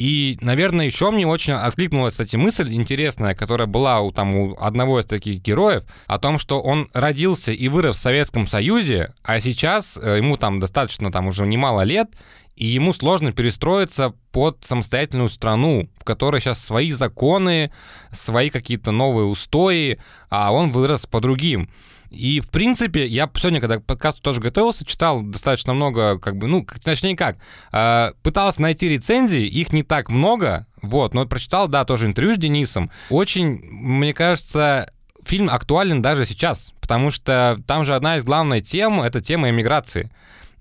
[0.00, 4.98] И, наверное, еще мне очень откликнулась, кстати, мысль интересная, которая была у, там, у одного
[4.98, 10.00] из таких героев, о том, что он родился и вырос в Советском Союзе, а сейчас
[10.02, 12.08] э, ему там достаточно там уже немало лет,
[12.56, 17.70] и ему сложно перестроиться под самостоятельную страну, в которой сейчас свои законы,
[18.10, 21.68] свои какие-то новые устои, а он вырос по другим.
[22.10, 26.48] И, в принципе, я сегодня, когда к подкасту тоже готовился, читал достаточно много, как бы,
[26.48, 27.36] ну, точнее как,
[27.72, 32.38] э, пытался найти рецензии, их не так много, вот, но прочитал, да, тоже интервью с
[32.38, 32.90] Денисом.
[33.10, 34.92] Очень, мне кажется,
[35.24, 40.10] фильм актуален даже сейчас, потому что там же одна из главных тем— это тема эмиграции.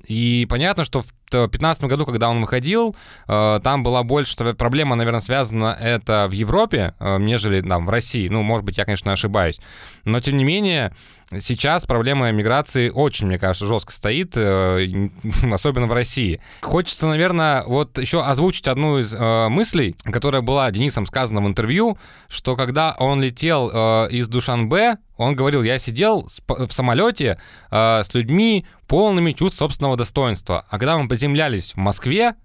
[0.06, 2.96] И понятно, что в 2015 году, когда он выходил,
[3.28, 8.28] э, там была больше проблема, наверное, связана это в Европе, э, нежели там в России.
[8.28, 9.60] Ну, может быть, я, конечно, ошибаюсь.
[10.06, 10.96] Но, тем не менее,
[11.38, 15.10] сейчас проблема миграции очень, мне кажется, жестко стоит, э,
[15.52, 16.42] особенно в России.
[16.62, 22.56] Хочется, наверное, вот еще озвучить одну из мыслей, которая была Денисом сказана в интервью, что
[22.56, 23.70] когда он летел
[24.08, 27.40] из Душанбе, он говорил, я сидел в самолете
[27.72, 30.66] с людьми полными чувств собственного достоинства.
[30.70, 32.36] А когда мы приземлялись в Москве,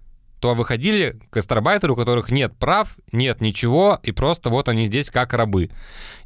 [0.41, 5.33] то выходили гастарбайтеры, у которых нет прав, нет ничего, и просто вот они здесь как
[5.33, 5.69] рабы.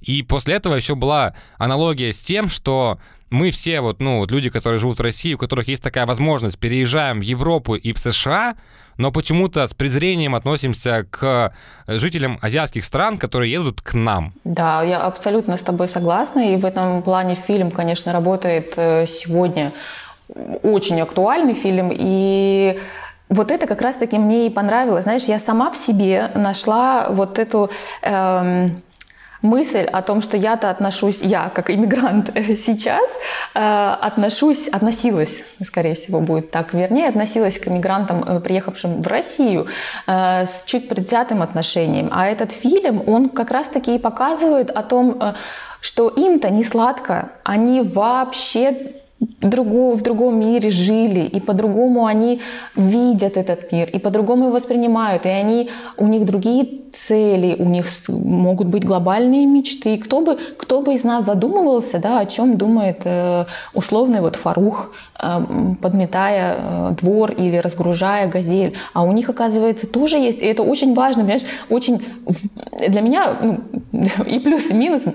[0.02, 2.98] И после этого еще была аналогия с тем, что
[3.30, 6.58] мы все вот, ну, вот люди, которые живут в России, у которых есть такая возможность,
[6.58, 8.56] переезжаем в Европу и в США,
[8.98, 11.54] но почему-то с презрением относимся к
[11.88, 14.34] жителям азиатских стран, которые едут к нам.
[14.44, 19.72] Да, я абсолютно с тобой согласна, и в этом плане фильм, конечно, работает э, сегодня
[20.64, 22.80] очень актуальный фильм, и
[23.30, 25.04] вот это как раз-таки мне и понравилось.
[25.04, 27.70] Знаешь, я сама в себе нашла вот эту
[28.02, 28.82] эм,
[29.42, 33.20] мысль о том, что я-то отношусь, я как иммигрант сейчас,
[33.54, 39.68] э, отношусь, относилась, скорее всего, будет так вернее, относилась к иммигрантам, э, приехавшим в Россию,
[40.08, 42.10] э, с чуть предвзятым отношением.
[42.12, 45.34] А этот фильм, он как раз-таки и показывает о том, э,
[45.82, 52.42] что им-то не сладко, они вообще другого, в другом мире жили, и по-другому они
[52.76, 57.86] видят этот мир, и по-другому его воспринимают, и они, у них другие цели, у них
[58.08, 59.98] могут быть глобальные мечты.
[59.98, 64.92] Кто бы, кто бы из нас задумывался, да, о чем думает э, условный вот Фарух,
[65.22, 65.40] э,
[65.82, 68.74] подметая э, двор или разгружая газель.
[68.94, 72.02] А у них, оказывается, тоже есть, и это очень важно, понимаешь, очень
[72.88, 73.60] для меня ну,
[74.26, 75.06] и плюс, и минус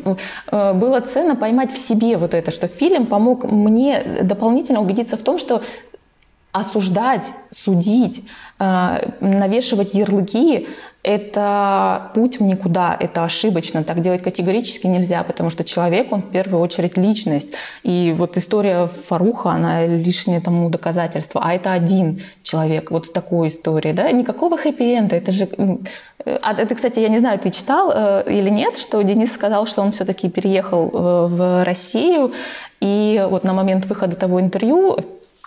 [0.50, 5.22] э, было ценно поймать в себе вот это, что фильм помог мне дополнительно убедиться в
[5.22, 5.62] том, что
[6.52, 8.24] осуждать, судить,
[8.60, 10.68] э, навешивать ярлыки–
[11.04, 13.84] это путь в никуда, это ошибочно.
[13.84, 17.50] Так делать категорически нельзя, потому что человек, он в первую очередь личность.
[17.82, 21.42] И вот история Фаруха, она лишнее тому доказательство.
[21.44, 23.92] А это один человек вот с такой историей.
[23.92, 24.10] Да?
[24.10, 25.16] Никакого хэппи-энда.
[25.16, 25.48] Это же...
[26.24, 29.82] А это, кстати, я не знаю, ты читал э, или нет, что Денис сказал, что
[29.82, 32.32] он все-таки переехал э, в Россию,
[32.84, 34.98] и вот на момент выхода того интервью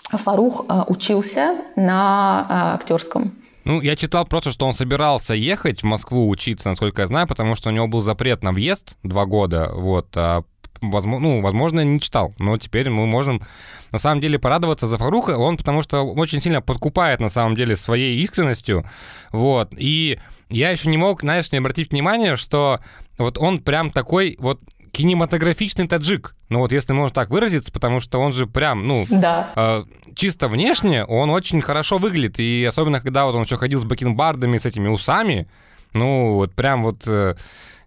[0.10, 3.32] Фарух э, учился на э, актерском.
[3.64, 7.54] Ну, я читал просто, что он собирался ехать в Москву учиться, насколько я знаю, потому
[7.54, 10.44] что у него был запрет на въезд два года, вот, а
[10.82, 13.44] возможно, ну, возможно, не читал, но теперь мы можем
[13.92, 17.76] на самом деле порадоваться за Фаруха, он потому что очень сильно подкупает на самом деле
[17.76, 18.84] своей искренностью,
[19.32, 20.18] вот, и
[20.50, 22.80] я еще не мог, знаешь, не обратить внимание, что
[23.18, 26.36] вот он прям такой вот кинематографичный таджик.
[26.50, 29.52] Ну вот если можно так выразиться, потому что он же прям, ну, да.
[29.56, 29.84] э,
[30.16, 32.40] чисто внешне он очень хорошо выглядит.
[32.40, 35.48] И особенно, когда вот он еще ходил с бакенбардами, с этими усами,
[35.94, 37.36] ну вот прям вот, э,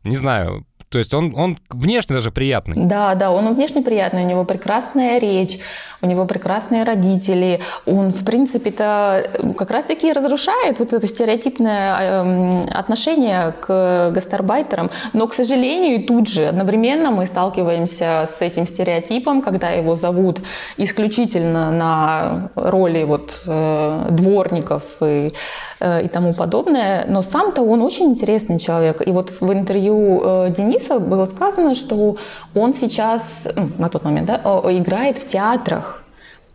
[0.04, 2.74] не знаю, то есть он, он внешне даже приятный.
[2.76, 5.60] Да, да, он внешне приятный, у него прекрасная речь,
[6.02, 7.60] у него прекрасные родители.
[7.86, 14.90] Он, в принципе-то, как раз-таки разрушает вот это стереотипное эм, отношение к гастарбайтерам.
[15.12, 20.40] Но, к сожалению, тут же одновременно мы сталкиваемся с этим стереотипом, когда его зовут
[20.76, 25.32] исключительно на роли вот э, дворников и,
[25.78, 27.04] э, и тому подобное.
[27.06, 29.06] Но сам-то он очень интересный человек.
[29.06, 32.16] И вот в интервью э, Дениса Бориса было сказано, что
[32.54, 36.04] он сейчас, ну, на тот момент, да, играет в театрах,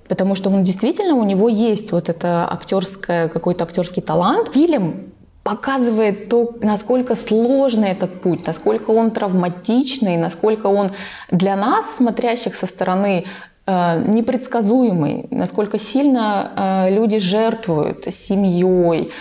[0.08, 4.54] потому что он действительно, у него есть вот это актерское, какой-то актерский талант.
[4.54, 5.12] Фильм
[5.44, 10.90] показывает то, насколько сложный этот путь, насколько он травматичный, насколько он
[11.30, 13.26] для нас, смотрящих со стороны,
[13.68, 19.12] э, непредсказуемый, насколько сильно э, люди жертвуют семьей,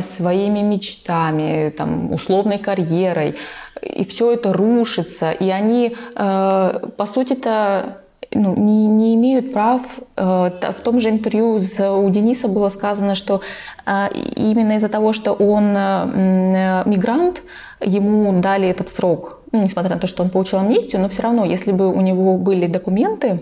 [0.00, 3.34] своими мечтами, там, условной карьерой,
[3.82, 7.98] и все это рушится, и они, по сути-то,
[8.34, 10.00] ну, не, не имеют прав.
[10.16, 13.40] Э, в том же интервью у Дениса было сказано, что
[13.86, 17.42] э, именно из-за того, что он э, мигрант,
[17.80, 19.40] ему дали этот срок.
[19.52, 22.36] Ну, несмотря на то, что он получил амнистию, но все равно, если бы у него
[22.36, 23.40] были документы,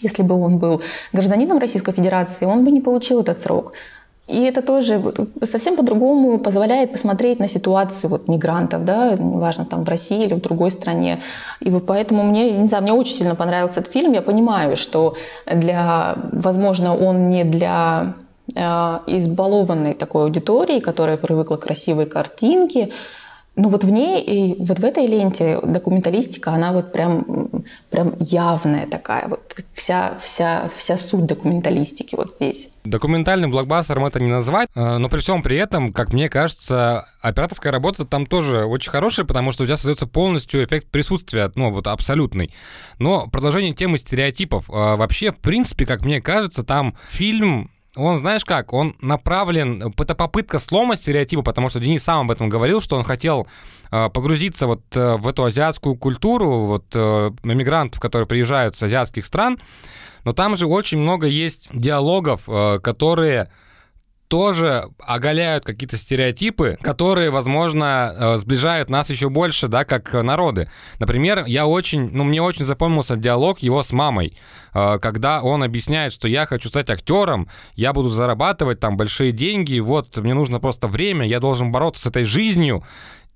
[0.00, 0.82] если бы он был
[1.12, 3.72] гражданином Российской Федерации, он бы не получил этот срок.
[4.28, 5.00] И это тоже
[5.44, 10.40] совсем по-другому позволяет посмотреть на ситуацию вот, мигрантов, да, неважно, там в России или в
[10.40, 11.20] другой стране.
[11.60, 14.12] И вот поэтому мне, не знаю, мне очень сильно понравился этот фильм.
[14.12, 15.14] Я понимаю, что
[15.46, 18.14] для, возможно, он не для
[18.54, 22.90] э, избалованной такой аудитории, которая привыкла к красивой картинке,
[23.58, 27.50] ну вот в ней, и вот в этой ленте документалистика, она вот прям,
[27.90, 32.68] прям явная такая, вот вся, вся, вся суть документалистики вот здесь.
[32.84, 37.72] Документальным блокбастером это не назвать, э, но при всем при этом, как мне кажется, операторская
[37.72, 41.88] работа там тоже очень хорошая, потому что у тебя создается полностью эффект присутствия, ну вот
[41.88, 42.54] абсолютный.
[43.00, 44.70] Но продолжение темы стереотипов.
[44.70, 50.14] Э, вообще, в принципе, как мне кажется, там фильм он, знаешь как, он направлен, это
[50.14, 53.48] попытка слома стереотипа, потому что Денис сам об этом говорил, что он хотел
[53.90, 59.24] э, погрузиться вот э, в эту азиатскую культуру, вот э, иммигрантов, которые приезжают с азиатских
[59.24, 59.58] стран,
[60.24, 62.48] но там же очень много есть диалогов,
[62.82, 63.50] которые
[64.28, 70.70] тоже оголяют какие-то стереотипы, которые, возможно, э, сближают нас еще больше, да, как народы.
[70.98, 74.36] Например, я очень, ну, мне очень запомнился диалог его с мамой,
[74.74, 79.78] э, когда он объясняет, что я хочу стать актером, я буду зарабатывать там большие деньги,
[79.80, 82.84] вот, мне нужно просто время, я должен бороться с этой жизнью,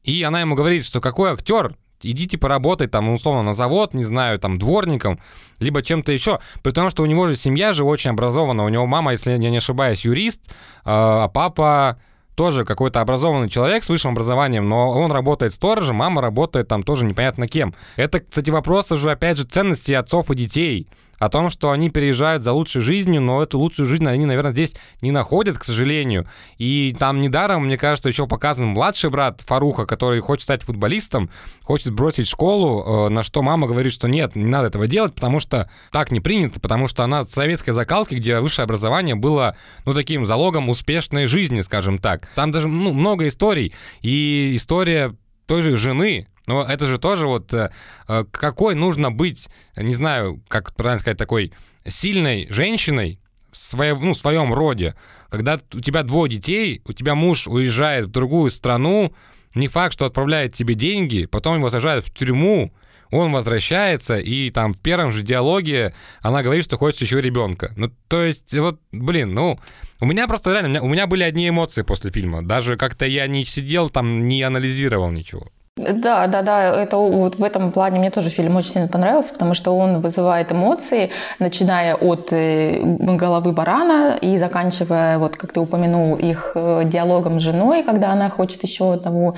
[0.03, 4.39] и она ему говорит, что какой актер, идите поработать там, условно, на завод, не знаю,
[4.39, 5.19] там, дворником,
[5.59, 6.41] либо чем-то еще.
[6.63, 8.65] При том, что у него же семья же очень образована.
[8.65, 10.51] У него мама, если я не ошибаюсь, юрист,
[10.85, 11.99] а, а папа
[12.35, 17.05] тоже какой-то образованный человек с высшим образованием, но он работает сторожем, мама работает там тоже
[17.05, 17.75] непонятно кем.
[17.97, 20.89] Это, кстати, вопрос уже, опять же, ценности отцов и детей
[21.23, 24.75] о том, что они переезжают за лучшей жизнью, но эту лучшую жизнь они, наверное, здесь
[25.03, 26.27] не находят, к сожалению.
[26.59, 31.31] И там недаром, мне кажется, еще показан младший брат Фаруха, который хочет стать футболистом,
[31.63, 35.39] хочет бросить школу, э, на что мама говорит, что нет, не надо этого делать, потому
[35.39, 40.27] что так не принято, потому что она советской закалки, где высшее образование было, ну, таким
[40.27, 42.27] залогом успешной жизни, скажем так.
[42.35, 45.15] Там даже ну, много историй, и история
[45.47, 47.71] той же жены, но это же тоже вот э,
[48.09, 51.53] э, какой нужно быть, не знаю, как правильно сказать, такой
[51.87, 53.21] сильной женщиной
[53.51, 54.95] в своем, ну, в своем роде,
[55.31, 59.15] когда у тебя двое детей, у тебя муж уезжает в другую страну,
[59.55, 62.73] не факт, что отправляет тебе деньги, потом его сажают в тюрьму,
[63.11, 67.73] он возвращается, и там в первом же диалоге она говорит, что хочет еще ребенка.
[67.77, 69.61] Ну, то есть, вот, блин, ну,
[70.01, 72.43] у меня просто реально, у меня, у меня были одни эмоции после фильма.
[72.43, 75.47] Даже как-то я не сидел там, не анализировал ничего.
[75.77, 79.55] Да, да, да, это вот в этом плане мне тоже фильм очень сильно понравился, потому
[79.55, 86.17] что он вызывает эмоции, начиная от э, головы барана и заканчивая, вот как ты упомянул,
[86.17, 89.35] их э, диалогом с женой, когда она хочет еще одного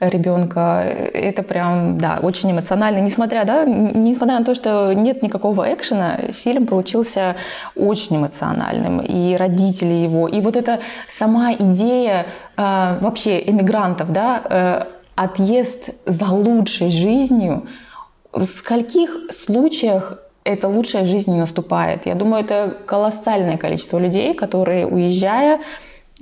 [0.00, 0.82] ребенка.
[1.12, 3.00] Это прям, да, очень эмоционально.
[3.00, 7.36] Несмотря, да, несмотря на то, что нет никакого экшена, фильм получился
[7.76, 9.00] очень эмоциональным.
[9.00, 12.26] И родители его, и вот эта сама идея
[12.56, 14.82] э, вообще эмигрантов, да, э,
[15.14, 17.64] отъезд за лучшей жизнью,
[18.32, 22.06] в скольких случаях эта лучшая жизнь не наступает?
[22.06, 25.60] Я думаю, это колоссальное количество людей, которые, уезжая,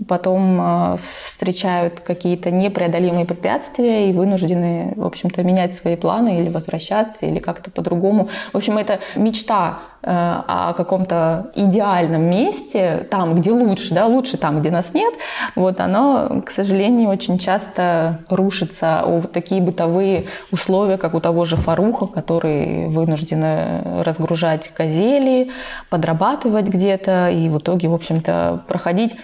[0.08, 7.26] потом э, встречают какие-то непреодолимые препятствия и вынуждены, в общем-то, менять свои планы или возвращаться,
[7.26, 8.28] или как-то по-другому.
[8.52, 14.60] В общем, это мечта э, о каком-то идеальном месте, там, где лучше, да, лучше там,
[14.60, 15.12] где нас нет,
[15.56, 21.44] вот оно, к сожалению, очень часто рушится о вот такие бытовые условия, как у того
[21.44, 25.50] же Фаруха, который вынужден разгружать козели,
[25.90, 29.14] подрабатывать где-то и в итоге, в общем-то, проходить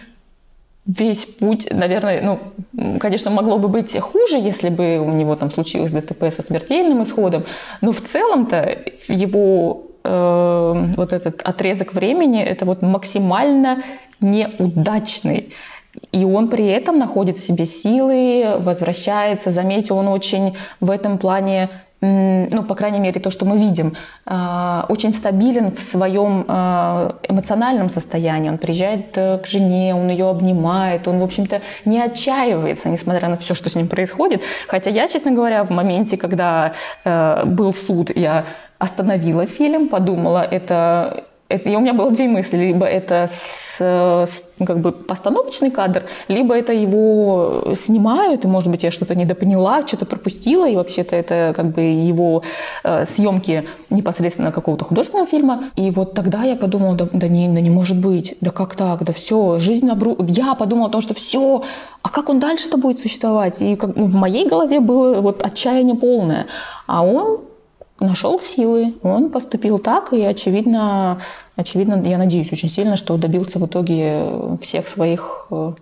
[0.88, 5.92] весь путь, наверное, ну, конечно, могло бы быть хуже, если бы у него там случилось
[5.92, 7.44] ДТП со смертельным исходом,
[7.82, 13.82] но в целом-то его э, вот этот отрезок времени это вот максимально
[14.20, 15.52] неудачный.
[16.12, 19.50] И он при этом находит в себе силы, возвращается.
[19.50, 21.70] Заметьте, он очень в этом плане
[22.00, 23.94] ну, по крайней мере, то, что мы видим,
[24.26, 28.50] э, очень стабилен в своем э, эмоциональном состоянии.
[28.50, 33.54] Он приезжает к жене, он ее обнимает, он, в общем-то, не отчаивается, несмотря на все,
[33.54, 34.42] что с ним происходит.
[34.68, 36.72] Хотя я, честно говоря, в моменте, когда
[37.04, 38.44] был суд, я
[38.78, 42.58] остановила фильм, подумала, это это, и у меня было две мысли.
[42.58, 48.82] Либо это с, с, как бы постановочный кадр, либо это его снимают, и, может быть,
[48.82, 52.42] я что-то недопоняла, что-то пропустила, и вообще-то это как бы его
[52.84, 55.64] э, съемки непосредственно какого-то художественного фильма.
[55.76, 59.04] И вот тогда я подумала, да, да, не, да не может быть, да как так,
[59.04, 60.16] да все, жизнь обру...
[60.28, 61.64] Я подумала о том, что все,
[62.02, 63.62] а как он дальше-то будет существовать?
[63.62, 66.46] И как, ну, в моей голове было вот отчаяние полное.
[66.86, 67.40] А он
[68.00, 71.20] нашел силы, он поступил так, и очевидно,
[71.56, 74.26] очевидно, я надеюсь очень сильно, что добился в итоге
[74.60, 75.72] всех своих э,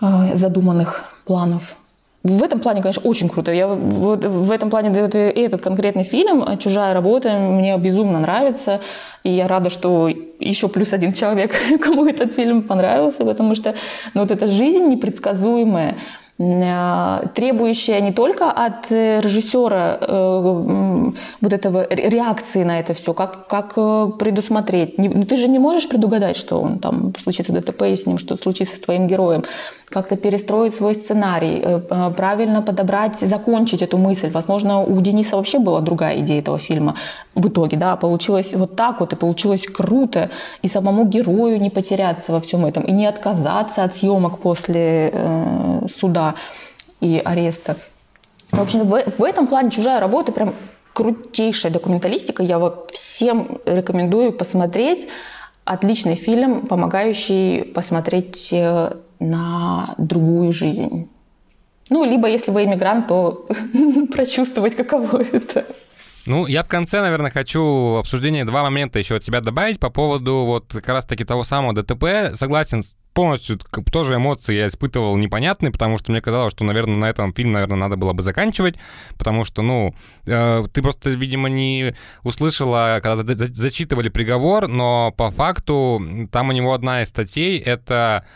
[0.00, 1.76] э, задуманных планов.
[2.24, 3.52] В этом плане, конечно, очень круто.
[3.52, 8.80] Я вот в этом плане вот этот конкретный фильм «Чужая работа» мне безумно нравится.
[9.22, 10.08] И я рада, что
[10.40, 13.74] еще плюс один человек, кому этот фильм понравился, потому что
[14.14, 15.96] ну, вот эта жизнь непредсказуемая,
[16.38, 21.10] требующая не только от э, режиссера э,
[21.40, 23.74] вот этого реакции на это все, как, как
[24.18, 24.98] предусмотреть.
[24.98, 28.36] Не, ну, ты же не можешь предугадать, что он там случится ДТП с ним, что
[28.36, 29.42] случится с твоим героем.
[29.90, 31.80] Как-то перестроить свой сценарий,
[32.14, 34.30] правильно подобрать, закончить эту мысль.
[34.30, 36.94] Возможно, у Дениса вообще была другая идея этого фильма
[37.34, 40.30] в итоге, да, получилось вот так вот, и получилось круто,
[40.60, 45.86] и самому герою не потеряться во всем этом, и не отказаться от съемок после э,
[45.88, 46.34] суда
[47.00, 47.76] и ареста.
[48.50, 50.52] В общем, в, в этом плане «Чужая работа» прям
[50.92, 52.42] крутейшая документалистика.
[52.42, 55.08] Я вот всем рекомендую посмотреть.
[55.70, 61.10] Отличный фильм, помогающий посмотреть э, на другую жизнь.
[61.90, 63.46] Ну, либо если вы иммигрант, то
[64.10, 65.66] прочувствовать, каково это.
[66.28, 70.44] Ну, я в конце, наверное, хочу обсуждение два момента еще от себя добавить по поводу
[70.44, 72.34] вот как раз-таки того самого ДТП.
[72.34, 72.82] Согласен
[73.14, 73.58] полностью
[73.90, 77.78] тоже эмоции я испытывал непонятные, потому что мне казалось, что, наверное, на этом фильм, наверное,
[77.78, 78.74] надо было бы заканчивать,
[79.16, 79.94] потому что, ну,
[80.26, 86.74] э, ты просто, видимо, не услышала, когда зачитывали приговор, но по факту там у него
[86.74, 88.26] одна из статей— это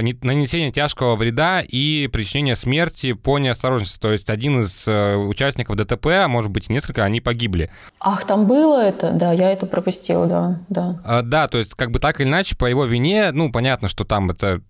[0.00, 3.98] нанесение тяжкого вреда и причинение смерти по неосторожности.
[3.98, 7.70] То есть один из э, участников ДТП, а может быть несколько, они погибли.
[8.00, 9.10] Ах, там было это?
[9.12, 11.00] Да, я это пропустила, да, да.
[11.04, 14.04] А, да, то есть как бы так или иначе по его вине, ну, понятно, что
[14.04, 14.60] там это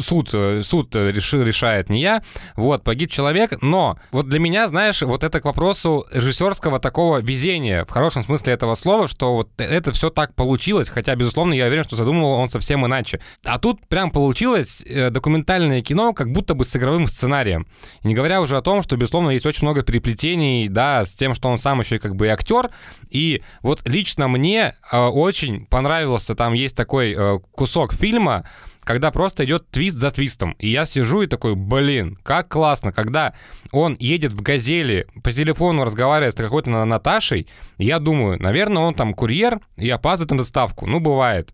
[0.00, 2.22] суд, э, суд решил, решает не я,
[2.56, 7.84] вот, погиб человек, но вот для меня, знаешь, вот это к вопросу режиссерского такого везения,
[7.84, 11.84] в хорошем смысле этого слова, что вот это все так получилось, хотя, безусловно, я уверен,
[11.84, 13.20] что задумывал он совсем иначе.
[13.44, 17.66] А тут прям получилось э, документальное кино, как будто бы с игровым сценарием.
[18.02, 21.48] Не говоря уже о том, что, безусловно, есть очень много переплетений, да, с тем, что
[21.48, 22.70] он сам еще и как бы и актер,
[23.10, 28.44] и вот лично мне э, очень понравился, там есть такой э, кусок фильма,
[28.84, 30.56] когда просто идет твист за твистом.
[30.58, 33.34] И я сижу и такой, блин, как классно, когда
[33.70, 37.46] он едет в «Газели», по телефону разговаривает с какой-то Наташей,
[37.78, 40.86] я думаю, наверное, он там курьер и опаздывает на доставку.
[40.86, 41.52] Ну, бывает.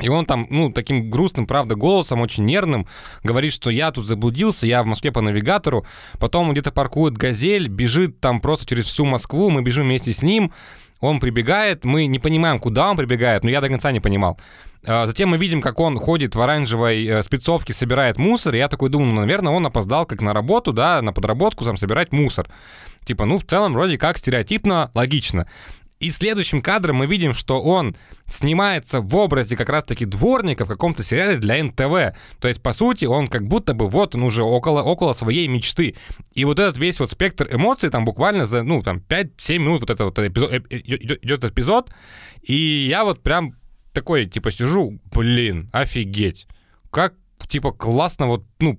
[0.00, 2.86] И он там, ну, таким грустным, правда, голосом, очень нервным,
[3.24, 5.84] говорит, что я тут заблудился, я в Москве по навигатору.
[6.20, 10.52] Потом где-то паркует «Газель», бежит там просто через всю Москву, мы бежим вместе с ним.
[11.00, 14.38] Он прибегает, мы не понимаем, куда он прибегает, но я до конца не понимал.
[14.86, 18.54] А, затем мы видим, как он ходит в оранжевой э, спецовке, собирает мусор.
[18.54, 21.76] И я такой думаю, ну, наверное, он опоздал как на работу, да, на подработку, сам
[21.76, 22.48] собирать мусор.
[23.04, 25.48] Типа, ну, в целом, вроде как стереотипно, логично.
[26.00, 27.96] И следующим кадром мы видим, что он
[28.28, 32.16] снимается в образе как раз-таки дворника в каком-то сериале для НТВ.
[32.38, 35.96] То есть, по сути, он как будто бы вот он уже около, около своей мечты.
[36.34, 39.90] И вот этот весь вот спектр эмоций там буквально за, ну, там, 5-7 минут вот
[39.90, 41.90] это вот эпизод, идет эпизод.
[42.42, 43.56] И я вот прям
[43.92, 46.46] такой, типа, сижу, блин, офигеть.
[46.90, 47.14] Как,
[47.48, 48.78] типа, классно вот, ну,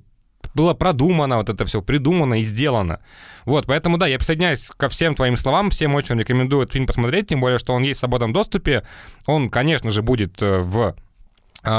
[0.54, 3.00] было продумано, вот это все придумано и сделано.
[3.46, 7.28] Вот, поэтому, да, я присоединяюсь ко всем твоим словам, всем очень рекомендую этот фильм посмотреть,
[7.28, 8.84] тем более, что он есть в свободном доступе.
[9.26, 10.96] Он, конечно же, будет э, в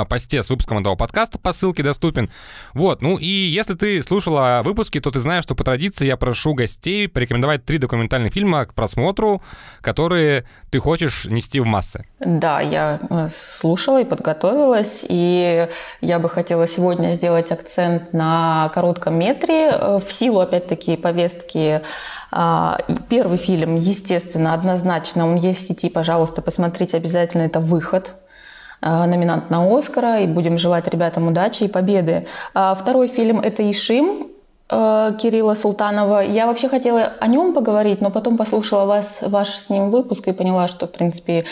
[0.08, 2.30] посте с выпуском этого подкаста по ссылке доступен.
[2.74, 6.54] Вот, ну и если ты слушала выпуски, то ты знаешь, что по традиции я прошу
[6.54, 9.42] гостей порекомендовать три документальных фильма к просмотру,
[9.80, 12.04] которые ты хочешь нести в массы.
[12.20, 15.68] Да, я э, слушала и подготовилась, и
[16.00, 21.82] я бы хотела сегодня сделать акцент на коротком метре э, в силу, опять-таки, повестки
[22.30, 22.78] а,
[23.08, 28.14] Первый фильм, естественно, однозначно, он есть в сети, пожалуйста, посмотрите обязательно, это «Выход»,
[28.80, 32.26] номинант на Оскара, и будем желать ребятам удачи и победы.
[32.54, 34.28] А второй фильм– это «Ишим»,
[34.70, 36.20] э, Кирилла Султанова.
[36.20, 40.32] Я вообще хотела о нем поговорить, но потом послушала вас, ваш с ним выпуск и
[40.32, 41.44] поняла, что, в принципе,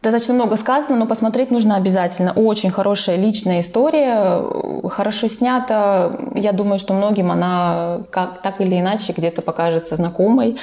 [0.00, 2.32] Достаточно много сказано, но посмотреть нужно обязательно.
[2.32, 4.42] Очень хорошая личная история,
[4.88, 6.12] хорошо снята.
[6.36, 10.56] Я думаю, что многим она как, так или иначе где-то покажется знакомой.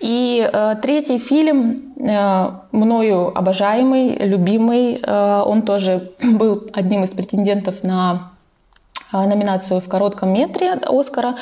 [0.00, 7.84] И э, третий фильм, э, мною обожаемый, любимый, э, он тоже был одним из претендентов
[7.84, 8.32] на
[9.12, 11.36] номинацию в коротком метре Оскара.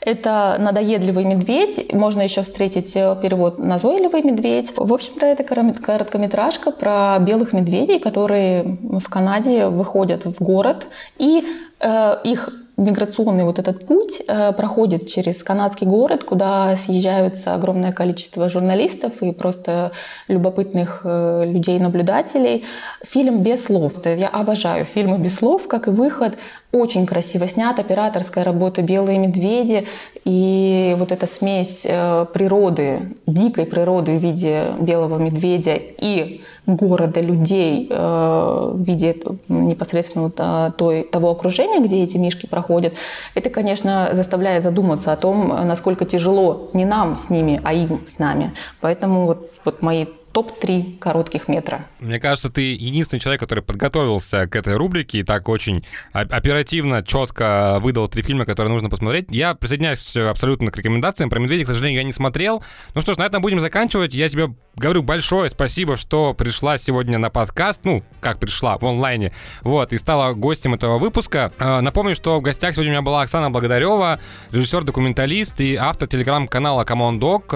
[0.00, 1.92] Это «Надоедливый медведь».
[1.92, 4.72] Можно еще встретить э, перевод «Назойливый медведь».
[4.76, 10.86] В общем-то, это короткометражка про белых медведей, которые в Канаде выходят в город,
[11.18, 11.44] и
[11.80, 18.48] э, их миграционный вот этот путь э, проходит через канадский город, куда съезжаются огромное количество
[18.48, 19.92] журналистов и просто
[20.28, 22.64] любопытных э, людей-наблюдателей.
[23.04, 23.94] Фильм без слов.
[24.04, 26.36] Я обожаю фильмы без слов, как и выход.
[26.72, 29.86] Очень красиво снят, операторская работа «Белые медведи»
[30.24, 37.88] и вот эта смесь э, природы, дикой природы в виде белого медведя и города, людей
[37.90, 39.14] э, в виде
[39.48, 40.30] непосредственно
[40.70, 42.94] той, того окружения, где эти мишки проходят,
[43.34, 48.18] это, конечно, заставляет задуматься о том, насколько тяжело не нам с ними, а им с
[48.18, 48.54] нами.
[48.80, 51.86] Поэтому вот, вот мои топ-3 коротких метра.
[52.00, 57.78] Мне кажется, ты единственный человек, который подготовился к этой рубрике и так очень оперативно, четко
[57.80, 59.26] выдал три фильма, которые нужно посмотреть.
[59.30, 61.30] Я присоединяюсь абсолютно к рекомендациям.
[61.30, 62.62] Про «Медведя», к сожалению, я не смотрел.
[62.94, 64.14] Ну что ж, на этом будем заканчивать.
[64.14, 67.82] Я тебе говорю большое спасибо, что пришла сегодня на подкаст.
[67.84, 69.32] Ну, как пришла, в онлайне.
[69.62, 71.52] Вот, и стала гостем этого выпуска.
[71.58, 74.18] А, напомню, что в гостях сегодня у меня была Оксана Благодарева,
[74.50, 77.12] режиссер-документалист и автор телеграм-канала Common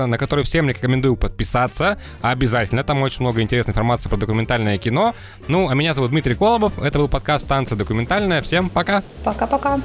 [0.07, 2.85] на который всем рекомендую подписаться обязательно обязательно.
[2.85, 5.15] Там очень много интересной информации про документальное кино.
[5.49, 6.79] Ну, а меня зовут Дмитрий Колобов.
[6.79, 8.43] Это был подкаст «Станция документальная».
[8.43, 9.03] Всем пока.
[9.25, 9.81] Пока-пока.